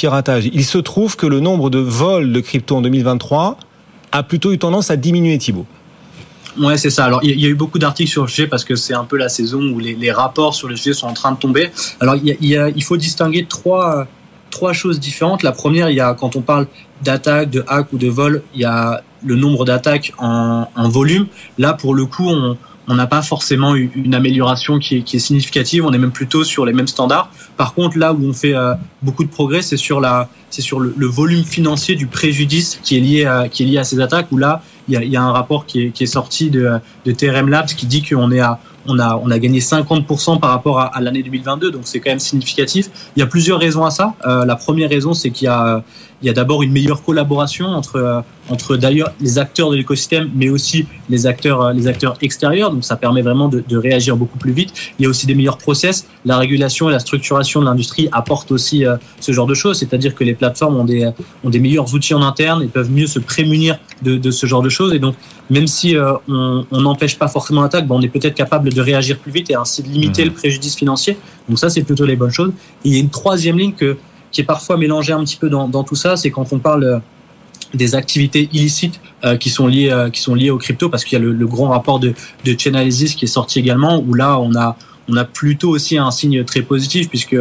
il 0.43 0.65
se 0.65 0.79
trouve 0.79 1.17
que 1.17 1.27
le 1.27 1.41
nombre 1.41 1.71
de 1.71 1.79
vols 1.79 2.33
de 2.33 2.41
crypto 2.41 2.77
en 2.77 2.83
2023 2.83 3.59
a 4.13 4.23
plutôt 4.23 4.53
eu 4.53 4.59
tendance 4.59 4.91
à 4.91 4.97
diminuer, 4.97 5.39
Thibault. 5.39 5.67
Ouais, 6.59 6.77
c'est 6.77 6.91
ça. 6.91 7.05
Alors, 7.05 7.21
il 7.25 7.41
y 7.41 7.47
a 7.47 7.49
eu 7.49 7.55
beaucoup 7.55 7.79
d'articles 7.79 8.11
sur 8.11 8.23
le 8.23 8.29
sujet 8.29 8.47
parce 8.47 8.65
que 8.65 8.77
c'est 8.77 8.95
un 8.95 9.05
peu 9.05 9.17
la 9.17 9.29
saison 9.29 9.61
où 9.61 9.79
les, 9.81 10.13
rapports 10.13 10.55
sur 10.55 10.69
le 10.69 10.77
sujet 10.77 10.93
sont 10.93 11.09
en 11.09 11.13
train 11.13 11.33
de 11.33 11.39
tomber. 11.39 11.71
Alors, 12.01 12.15
il, 12.17 12.85
faut 12.85 12.97
distinguer 12.97 13.45
trois, 13.49 14.07
trois 14.51 14.73
choses 14.73 15.01
différentes. 15.01 15.43
La 15.43 15.53
première, 15.53 15.91
il 15.91 15.97
y 15.97 16.01
a, 16.01 16.15
quand 16.15 16.37
on 16.37 16.43
parle 16.43 16.69
d'attaque, 17.03 17.51
de 17.51 17.65
hack 17.67 17.93
ou 17.93 17.99
de 17.99 18.09
vol, 18.09 18.43
il 18.55 18.61
y 18.61 18.65
a 18.65 19.03
le 19.25 19.35
nombre 19.35 19.65
d'attaques 19.65 20.13
en, 20.19 20.69
en, 20.77 20.89
volume. 20.89 21.27
Là, 21.59 21.73
pour 21.73 21.95
le 21.95 22.07
coup, 22.07 22.29
on, 22.29 22.57
on 22.89 22.95
n'a 22.95 23.07
pas 23.07 23.23
forcément 23.23 23.75
une 23.75 24.15
amélioration 24.15 24.79
qui 24.79 24.97
est, 24.97 25.03
qui 25.03 25.17
est, 25.17 25.21
significative. 25.21 25.85
On 25.87 25.93
est 25.93 25.99
même 25.99 26.13
plutôt 26.13 26.45
sur 26.45 26.67
les 26.67 26.73
mêmes 26.73 26.87
standards. 26.87 27.31
Par 27.57 27.75
contre, 27.75 27.99
là 27.99 28.13
où 28.13 28.23
on 28.23 28.33
fait 28.33 28.55
euh, 28.55 28.75
beaucoup 29.03 29.25
de 29.25 29.31
progrès, 29.31 29.63
c'est 29.63 29.77
sur 29.77 30.01
la, 30.01 30.29
c'est 30.51 30.63
sur 30.63 30.81
le, 30.81 30.95
le, 30.97 31.07
volume 31.07 31.45
financier 31.45 31.95
du 31.95 32.07
préjudice 32.07 32.79
qui 32.83 32.97
est 32.97 33.01
lié 33.01 33.25
à, 33.25 33.49
qui 33.49 33.63
est 33.63 33.67
lié 33.67 33.79
à 33.79 33.85
ces 33.85 34.01
attaques. 34.01 34.31
Où 34.33 34.37
là, 34.37 34.63
il 34.89 34.95
y 34.95 34.97
a, 34.97 35.05
y 35.05 35.17
a 35.17 35.23
un 35.23 35.33
rapport 35.33 35.65
qui 35.65 35.83
est, 35.83 35.91
qui 35.91 36.03
est 36.03 36.09
sorti 36.09 36.51
de, 36.51 36.79
de 37.07 37.13
TRM 37.13 37.49
Labs 37.49 37.69
qui 37.69 37.87
dit 37.87 38.03
qu'on 38.03 38.31
est 38.31 38.41
à 38.41 38.61
on 38.87 38.99
a, 38.99 39.17
on 39.17 39.31
a 39.31 39.39
gagné 39.39 39.61
50% 39.61 40.41
par 40.41 40.51
rapport 40.51 40.79
à, 40.81 41.01
l'année 41.01 41.23
2022, 41.23 41.71
donc 41.71 41.83
c'est 41.85 42.01
quand 42.01 42.11
même 42.11 42.19
significatif. 42.19 42.89
Il 43.17 43.21
y 43.21 43.23
a 43.23 43.27
plusieurs 43.27 43.59
raisons 43.59 43.85
à 43.85 43.91
ça. 43.91 44.15
Euh, 44.27 44.45
la 44.45 44.57
première 44.57 44.91
raison, 44.91 45.15
c'est 45.15 45.31
qu'il 45.31 45.47
y 45.47 45.49
a, 45.49 45.83
il 46.25 46.27
y 46.27 46.31
a 46.31 46.33
d'abord 46.33 46.63
une 46.63 46.73
meilleure 46.73 47.03
collaboration 47.03 47.67
entre, 47.67 47.97
euh, 47.97 48.21
entre 48.49 48.77
d'ailleurs 48.77 49.13
les 49.21 49.39
acteurs 49.39 49.71
de 49.71 49.77
l'écosystème, 49.77 50.31
mais 50.35 50.49
aussi 50.49 50.87
les 51.11 51.27
acteurs, 51.27 51.61
euh, 51.61 51.73
les 51.75 51.87
acteurs 51.87 52.17
extérieurs. 52.23 52.71
Donc 52.71 52.83
ça 52.83 52.97
permet 52.97 53.21
vraiment 53.21 53.49
de, 53.49 53.63
de, 53.69 53.77
réagir 53.77 54.17
beaucoup 54.17 54.39
plus 54.39 54.53
vite. 54.53 54.73
Il 54.99 55.03
y 55.03 55.07
a 55.07 55.11
aussi 55.11 55.27
des 55.27 55.35
meilleurs 55.35 55.59
process. 55.59 56.07
La 56.25 56.39
régulation 56.39 56.89
et 56.89 56.93
la 56.93 56.99
structuration 56.99 57.61
de 57.61 57.67
l'industrie 57.67 58.09
apportent 58.11 58.53
aussi 58.53 58.87
euh, 58.87 58.97
ce 59.21 59.33
genre 59.33 59.47
de 59.47 59.53
choses, 59.53 59.79
c'est-à-dire 59.79 60.15
que 60.15 60.25
les 60.25 60.35
plateformes 60.35 60.77
ont 60.77 60.85
des, 60.85 61.11
ont 61.45 61.51
des 61.51 61.61
meilleurs 61.61 61.93
outils 61.95 62.15
en 62.15 62.23
interne 62.23 62.63
et 62.63 62.69
peuvent 62.69 62.91
mieux 62.91 63.07
se 63.07 63.19
prémunir 63.19 63.79
de, 64.01 64.17
de 64.17 64.31
ce 64.31 64.47
genre 64.47 64.63
de 64.63 64.71
choses. 64.71 64.95
Et 64.95 64.99
donc, 64.99 65.17
même 65.51 65.67
si 65.67 65.97
euh, 65.97 66.15
on 66.29 66.81
n'empêche 66.81 67.19
pas 67.19 67.29
forcément 67.29 67.63
l'attaque, 67.63 67.87
ben, 67.87 67.97
on 67.97 68.01
est 68.03 68.09
peut-être 68.09 68.35
capable 68.35 68.73
de 68.73 68.81
réagir 68.81 69.19
plus 69.19 69.33
vite 69.33 69.51
et 69.51 69.55
ainsi 69.55 69.83
de 69.83 69.89
limiter 69.89 70.23
mmh. 70.23 70.29
le 70.29 70.33
préjudice 70.33 70.77
financier. 70.77 71.19
Donc 71.49 71.59
ça, 71.59 71.71
c'est 71.71 71.83
plutôt 71.83 72.07
les 72.07 72.17
bonnes 72.17 72.31
choses. 72.33 72.53
Et 72.85 72.89
il 72.89 72.95
y 72.95 72.97
a 72.97 73.01
une 73.01 73.11
troisième 73.11 73.59
ligne 73.59 73.73
que, 73.73 73.97
qui 74.31 74.41
est 74.41 74.45
parfois 74.45 74.77
mélangée 74.77 75.13
un 75.13 75.23
petit 75.23 75.37
peu 75.37 75.51
dans, 75.51 75.69
dans 75.69 75.85
tout 75.85 75.97
ça, 75.97 76.17
c'est 76.17 76.31
quand 76.31 76.53
on 76.53 76.59
parle 76.59 77.03
des 77.75 77.95
activités 77.95 78.49
illicites 78.53 79.01
euh, 79.25 79.37
qui 79.37 79.51
sont 79.51 79.67
liées 79.67 79.91
euh, 79.91 80.11
qui 80.11 80.21
sont 80.21 80.35
liées 80.35 80.51
aux 80.51 80.59
crypto 80.59 80.89
parce 80.89 81.05
qu'il 81.05 81.19
y 81.19 81.21
a 81.21 81.25
le, 81.25 81.33
le, 81.33 81.47
grand 81.47 81.69
rapport 81.69 81.99
de 81.99 82.15
de 82.45 82.59
Chainalysis 82.59 83.15
qui 83.15 83.25
est 83.25 83.29
sorti 83.29 83.59
également 83.59 83.99
où 83.99 84.15
là 84.15 84.39
on 84.39 84.55
a 84.55 84.77
on 85.09 85.17
a 85.17 85.25
plutôt 85.25 85.71
aussi 85.71 85.99
un 85.99 86.11
signe 86.11 86.45
très 86.45 86.63
positif 86.63 87.09
puisque 87.09 87.37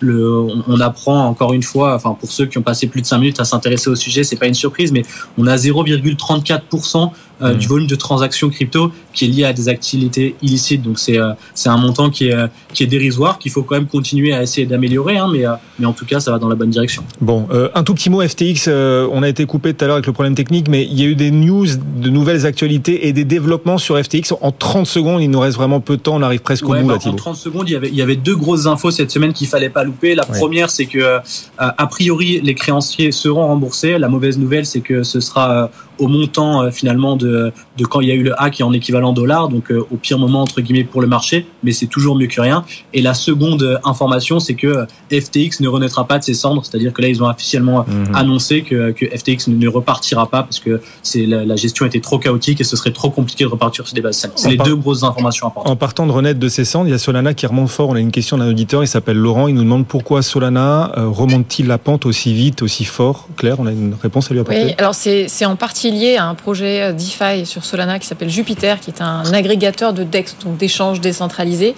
le, 0.00 0.38
on, 0.66 0.80
apprend 0.80 1.26
encore 1.26 1.52
une 1.52 1.62
fois, 1.62 1.94
enfin 1.94 2.16
pour 2.18 2.30
ceux 2.30 2.46
qui 2.46 2.58
ont 2.58 2.62
passé 2.62 2.86
plus 2.86 3.02
de 3.02 3.06
5 3.06 3.18
minutes 3.18 3.40
à 3.40 3.44
s'intéresser 3.44 3.90
au 3.90 3.96
sujet, 3.96 4.22
c'est 4.22 4.36
pas 4.36 4.46
une 4.46 4.54
surprise, 4.54 4.92
mais 4.92 5.02
on 5.36 5.46
a 5.46 5.56
0,34% 5.56 7.10
euh, 7.42 7.54
mmh. 7.54 7.58
du 7.58 7.66
volume 7.66 7.86
de 7.86 7.94
transactions 7.94 8.50
crypto 8.50 8.92
qui 9.12 9.24
est 9.24 9.28
lié 9.28 9.44
à 9.44 9.52
des 9.52 9.68
activités 9.68 10.36
illicites. 10.42 10.82
Donc 10.82 10.98
c'est 10.98 11.18
euh, 11.18 11.32
c'est 11.54 11.68
un 11.68 11.76
montant 11.76 12.10
qui 12.10 12.28
est 12.28 12.36
qui 12.72 12.82
est 12.82 12.86
dérisoire 12.86 13.38
qu'il 13.38 13.50
faut 13.50 13.62
quand 13.62 13.74
même 13.74 13.86
continuer 13.86 14.32
à 14.32 14.42
essayer 14.42 14.66
d'améliorer, 14.66 15.16
hein, 15.16 15.28
mais 15.32 15.46
euh, 15.46 15.52
mais 15.78 15.86
en 15.86 15.92
tout 15.92 16.04
cas 16.04 16.20
ça 16.20 16.30
va 16.30 16.38
dans 16.38 16.48
la 16.48 16.54
bonne 16.54 16.70
direction. 16.70 17.02
Bon, 17.20 17.46
euh, 17.50 17.68
un 17.74 17.82
tout 17.82 17.94
petit 17.94 18.10
mot 18.10 18.26
FTX. 18.26 18.66
Euh, 18.68 19.08
on 19.12 19.22
a 19.22 19.28
été 19.28 19.46
coupé 19.46 19.74
tout 19.74 19.84
à 19.84 19.88
l'heure 19.88 19.96
avec 19.96 20.06
le 20.06 20.12
problème 20.12 20.34
technique, 20.34 20.68
mais 20.68 20.84
il 20.84 20.98
y 20.98 21.02
a 21.02 21.06
eu 21.06 21.14
des 21.14 21.30
news, 21.30 21.66
de 21.66 22.10
nouvelles 22.10 22.46
actualités 22.46 23.08
et 23.08 23.12
des 23.12 23.24
développements 23.24 23.78
sur 23.78 23.98
FTX 23.98 24.34
en 24.40 24.52
30 24.52 24.86
secondes. 24.86 25.22
Il 25.22 25.30
nous 25.30 25.40
reste 25.40 25.56
vraiment 25.56 25.80
peu 25.80 25.96
de 25.96 26.02
temps. 26.02 26.16
On 26.16 26.22
arrive 26.22 26.40
presque 26.40 26.64
au 26.66 26.72
ouais, 26.72 26.82
bout 26.82 26.88
bah, 26.88 26.98
là. 27.04 27.10
En 27.10 27.14
30 27.14 27.36
secondes, 27.36 27.68
il 27.68 27.72
y 27.72 27.76
avait 27.76 27.88
il 27.88 27.96
y 27.96 28.02
avait 28.02 28.16
deux 28.16 28.36
grosses 28.36 28.66
infos 28.66 28.90
cette 28.90 29.10
semaine 29.10 29.32
qu'il 29.32 29.46
fallait 29.46 29.70
pas 29.70 29.84
louper. 29.84 30.14
La 30.14 30.28
ouais. 30.28 30.38
première, 30.38 30.70
c'est 30.70 30.86
que 30.86 31.18
a 31.58 31.86
priori 31.86 32.40
les 32.42 32.54
créanciers 32.54 33.12
seront 33.12 33.46
remboursés. 33.46 33.98
La 33.98 34.08
mauvaise 34.08 34.38
nouvelle, 34.38 34.66
c'est 34.66 34.80
que 34.80 35.02
ce 35.02 35.20
sera 35.20 35.70
au 35.98 36.08
montant 36.08 36.70
finalement 36.70 37.16
de 37.16 37.52
de, 37.76 37.84
quand 37.84 38.00
il 38.00 38.08
y 38.08 38.10
a 38.10 38.14
eu 38.14 38.22
le 38.22 38.40
hack 38.40 38.60
et 38.60 38.62
en 38.62 38.72
équivalent 38.72 39.12
dollar, 39.12 39.48
donc 39.48 39.70
au 39.70 39.96
pire 39.96 40.18
moment 40.18 40.42
entre 40.42 40.60
guillemets 40.60 40.84
pour 40.84 41.00
le 41.00 41.06
marché, 41.06 41.46
mais 41.62 41.72
c'est 41.72 41.86
toujours 41.86 42.16
mieux 42.16 42.26
que 42.26 42.40
rien. 42.40 42.64
Et 42.92 43.02
la 43.02 43.14
seconde 43.14 43.80
information, 43.84 44.40
c'est 44.40 44.54
que 44.54 44.86
FTX 45.10 45.60
ne 45.60 45.68
renaîtra 45.68 46.06
pas 46.06 46.18
de 46.18 46.24
ses 46.24 46.34
cendres, 46.34 46.64
c'est-à-dire 46.64 46.92
que 46.92 47.02
là 47.02 47.08
ils 47.08 47.22
ont 47.22 47.28
officiellement 47.28 47.84
mhm. 47.86 48.14
annoncé 48.14 48.62
que, 48.62 48.92
que 48.92 49.06
FTX 49.06 49.48
ne 49.48 49.68
repartira 49.68 50.28
pas 50.28 50.42
parce 50.42 50.58
que 50.58 50.80
c'est 51.02 51.26
la, 51.26 51.44
la, 51.44 51.56
gestion 51.56 51.86
était 51.86 52.00
trop 52.00 52.18
chaotique 52.18 52.60
et 52.60 52.64
ce 52.64 52.76
serait 52.76 52.92
trop 52.92 53.10
compliqué 53.10 53.44
de 53.44 53.48
repartir 53.48 53.86
sur 53.86 53.94
des 53.94 54.00
bases 54.00 54.18
saines. 54.18 54.30
C'est 54.36 54.50
les 54.50 54.56
deux 54.56 54.76
grosses 54.76 55.02
informations 55.02 55.46
importantes. 55.46 55.72
En 55.72 55.76
partant 55.76 56.06
de 56.06 56.12
renaître 56.12 56.40
de 56.40 56.48
ses 56.48 56.64
cendres, 56.64 56.88
il 56.88 56.90
y 56.90 56.94
a 56.94 56.98
Solana 56.98 57.34
qui 57.34 57.46
remonte 57.46 57.68
fort. 57.68 57.88
On 57.90 57.94
a 57.94 58.00
une 58.00 58.12
question 58.12 58.38
d'un 58.38 58.48
auditeur, 58.48 58.82
il 58.82 58.88
s'appelle 58.88 59.16
Laurent, 59.16 59.48
il 59.48 59.54
nous 59.54 59.62
demande 59.62 59.86
pourquoi 59.86 60.22
Solana 60.22 60.92
remonte-t-il 60.96 61.66
la 61.66 61.78
pente 61.78 62.06
aussi 62.06 62.32
vite, 62.32 62.62
aussi 62.62 62.84
fort? 62.84 63.28
Claire, 63.36 63.56
on 63.58 63.66
a 63.66 63.72
une 63.72 63.94
réponse 64.00 64.30
à 64.30 64.34
lui 64.34 64.40
apporter 64.40 64.64
Oui, 64.64 64.74
alors 64.78 64.94
c'est 64.94 65.46
en 65.46 65.56
partie 65.56 65.87
lié 65.90 66.16
à 66.16 66.26
un 66.26 66.34
projet 66.34 66.92
DeFi 66.92 67.46
sur 67.46 67.64
Solana 67.64 67.98
qui 67.98 68.06
s'appelle 68.06 68.30
Jupiter, 68.30 68.80
qui 68.80 68.90
est 68.90 69.02
un 69.02 69.32
agrégateur 69.32 69.92
de 69.92 70.04
DEX, 70.04 70.36
donc 70.44 70.56
d'échanges 70.56 71.00
décentralisés. 71.00 71.74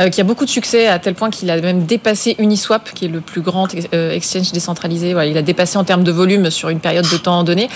Euh, 0.00 0.08
qui 0.08 0.20
a 0.20 0.24
beaucoup 0.24 0.46
de 0.46 0.50
succès 0.50 0.86
à 0.86 0.98
tel 0.98 1.14
point 1.14 1.28
qu'il 1.30 1.50
a 1.50 1.60
même 1.60 1.84
dépassé 1.84 2.34
Uniswap, 2.38 2.90
qui 2.94 3.04
est 3.04 3.08
le 3.08 3.20
plus 3.20 3.42
grand 3.42 3.68
euh, 3.92 4.12
exchange 4.12 4.52
décentralisé. 4.52 5.12
Voilà, 5.12 5.28
il 5.28 5.36
a 5.36 5.42
dépassé 5.42 5.76
en 5.76 5.84
termes 5.84 6.04
de 6.04 6.12
volume 6.12 6.50
sur 6.50 6.70
une 6.70 6.80
période 6.80 7.06
de 7.10 7.16
temps 7.18 7.44
donnée. 7.44 7.68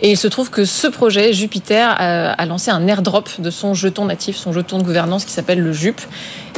Et 0.00 0.12
il 0.12 0.16
se 0.16 0.28
trouve 0.28 0.50
que 0.50 0.64
ce 0.64 0.86
projet, 0.86 1.32
Jupiter, 1.32 1.94
a, 1.98 2.46
lancé 2.46 2.70
un 2.70 2.86
airdrop 2.86 3.28
de 3.40 3.50
son 3.50 3.74
jeton 3.74 4.04
natif, 4.04 4.36
son 4.36 4.52
jeton 4.52 4.78
de 4.78 4.84
gouvernance 4.84 5.24
qui 5.24 5.32
s'appelle 5.32 5.60
le 5.60 5.72
JUP. 5.72 6.00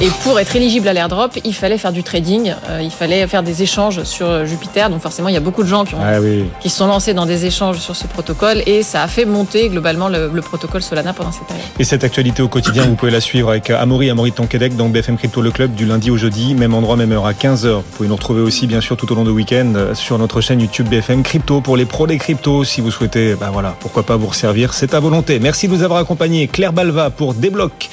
Et 0.00 0.08
pour 0.24 0.40
être 0.40 0.56
éligible 0.56 0.88
à 0.88 0.92
l'airdrop, 0.92 1.38
il 1.44 1.54
fallait 1.54 1.78
faire 1.78 1.92
du 1.92 2.02
trading, 2.02 2.52
euh, 2.68 2.80
il 2.82 2.90
fallait 2.90 3.26
faire 3.28 3.44
des 3.44 3.62
échanges 3.62 4.02
sur 4.02 4.44
Jupiter. 4.44 4.90
Donc 4.90 5.00
forcément, 5.00 5.28
il 5.28 5.34
y 5.34 5.36
a 5.36 5.40
beaucoup 5.40 5.62
de 5.62 5.68
gens 5.68 5.84
qui, 5.84 5.94
ont, 5.94 6.00
ah 6.02 6.16
qui 6.60 6.68
se 6.68 6.76
sont 6.76 6.88
lancés 6.88 7.14
dans 7.14 7.26
des 7.26 7.46
échanges 7.46 7.78
sur 7.78 7.94
ce 7.94 8.06
protocole 8.08 8.62
et 8.66 8.82
ça 8.82 9.02
a 9.04 9.08
fait 9.08 9.24
monter 9.24 9.68
globalement 9.68 10.08
le, 10.08 10.28
protocole 10.42 10.82
Solana 10.82 11.12
pendant 11.12 11.32
cette 11.32 11.46
période. 11.46 11.64
Et 11.78 11.84
cette 11.84 12.04
actualité 12.04 12.42
au 12.42 12.48
quotidien, 12.48 12.84
vous 12.84 12.96
pouvez 12.96 13.12
la 13.12 13.20
suivre 13.20 13.50
avec 13.50 13.70
Amaury, 13.70 14.10
Amaury 14.10 14.32
Tonquédec 14.32 14.76
dans 14.76 14.88
BFM 14.88 15.13
Crypto 15.16 15.42
Le 15.42 15.50
Club 15.50 15.74
du 15.74 15.86
lundi 15.86 16.10
au 16.10 16.16
jeudi, 16.16 16.54
même 16.54 16.74
endroit, 16.74 16.96
même 16.96 17.12
heure 17.12 17.26
à 17.26 17.32
15h. 17.32 17.76
Vous 17.76 17.82
pouvez 17.96 18.08
nous 18.08 18.16
retrouver 18.16 18.40
aussi 18.40 18.66
bien 18.66 18.80
sûr 18.80 18.96
tout 18.96 19.10
au 19.12 19.14
long 19.14 19.24
du 19.24 19.30
week-end 19.30 19.72
euh, 19.76 19.94
sur 19.94 20.18
notre 20.18 20.40
chaîne 20.40 20.60
YouTube 20.60 20.88
BFM 20.88 21.22
Crypto 21.22 21.60
pour 21.60 21.76
les 21.76 21.84
pros 21.84 22.06
des 22.06 22.18
cryptos. 22.18 22.64
Si 22.64 22.80
vous 22.80 22.90
souhaitez, 22.90 23.34
ben 23.34 23.50
voilà, 23.50 23.76
pourquoi 23.80 24.02
pas 24.02 24.16
vous 24.16 24.26
resservir, 24.26 24.74
c'est 24.74 24.94
à 24.94 25.00
volonté. 25.00 25.38
Merci 25.38 25.68
de 25.68 25.74
nous 25.74 25.82
avoir 25.82 26.00
accompagnés. 26.00 26.48
Claire 26.48 26.72
Balva 26.72 27.10
pour 27.10 27.34
Débloc 27.34 27.88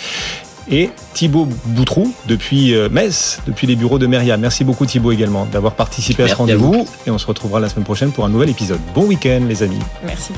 et 0.69 0.89
Thibaut 1.13 1.47
Boutrou 1.65 2.13
depuis 2.27 2.73
euh, 2.73 2.89
Metz, 2.89 3.39
depuis 3.45 3.67
les 3.67 3.75
bureaux 3.75 3.99
de 3.99 4.07
Meria. 4.07 4.38
Merci 4.38 4.63
beaucoup 4.63 4.86
Thibaut 4.86 5.12
également 5.12 5.45
d'avoir 5.45 5.73
participé 5.73 6.23
à 6.23 6.27
ce 6.27 6.36
rendez-vous 6.36 6.88
et 7.05 7.12
on 7.12 7.17
se 7.17 7.27
retrouvera 7.27 7.60
la 7.60 7.69
semaine 7.69 7.86
prochaine 7.86 8.12
pour 8.12 8.25
un 8.25 8.29
nouvel 8.29 8.49
épisode. 8.49 8.79
Bon 8.93 9.05
week-end 9.05 9.41
les 9.47 9.63
amis. 9.63 9.79
Merci. 10.05 10.34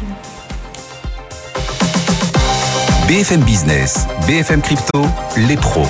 BFM 3.08 3.42
Business, 3.42 4.08
BFM 4.28 4.62
Crypto, 4.62 5.06
les 5.48 5.58
pros. 5.58 5.86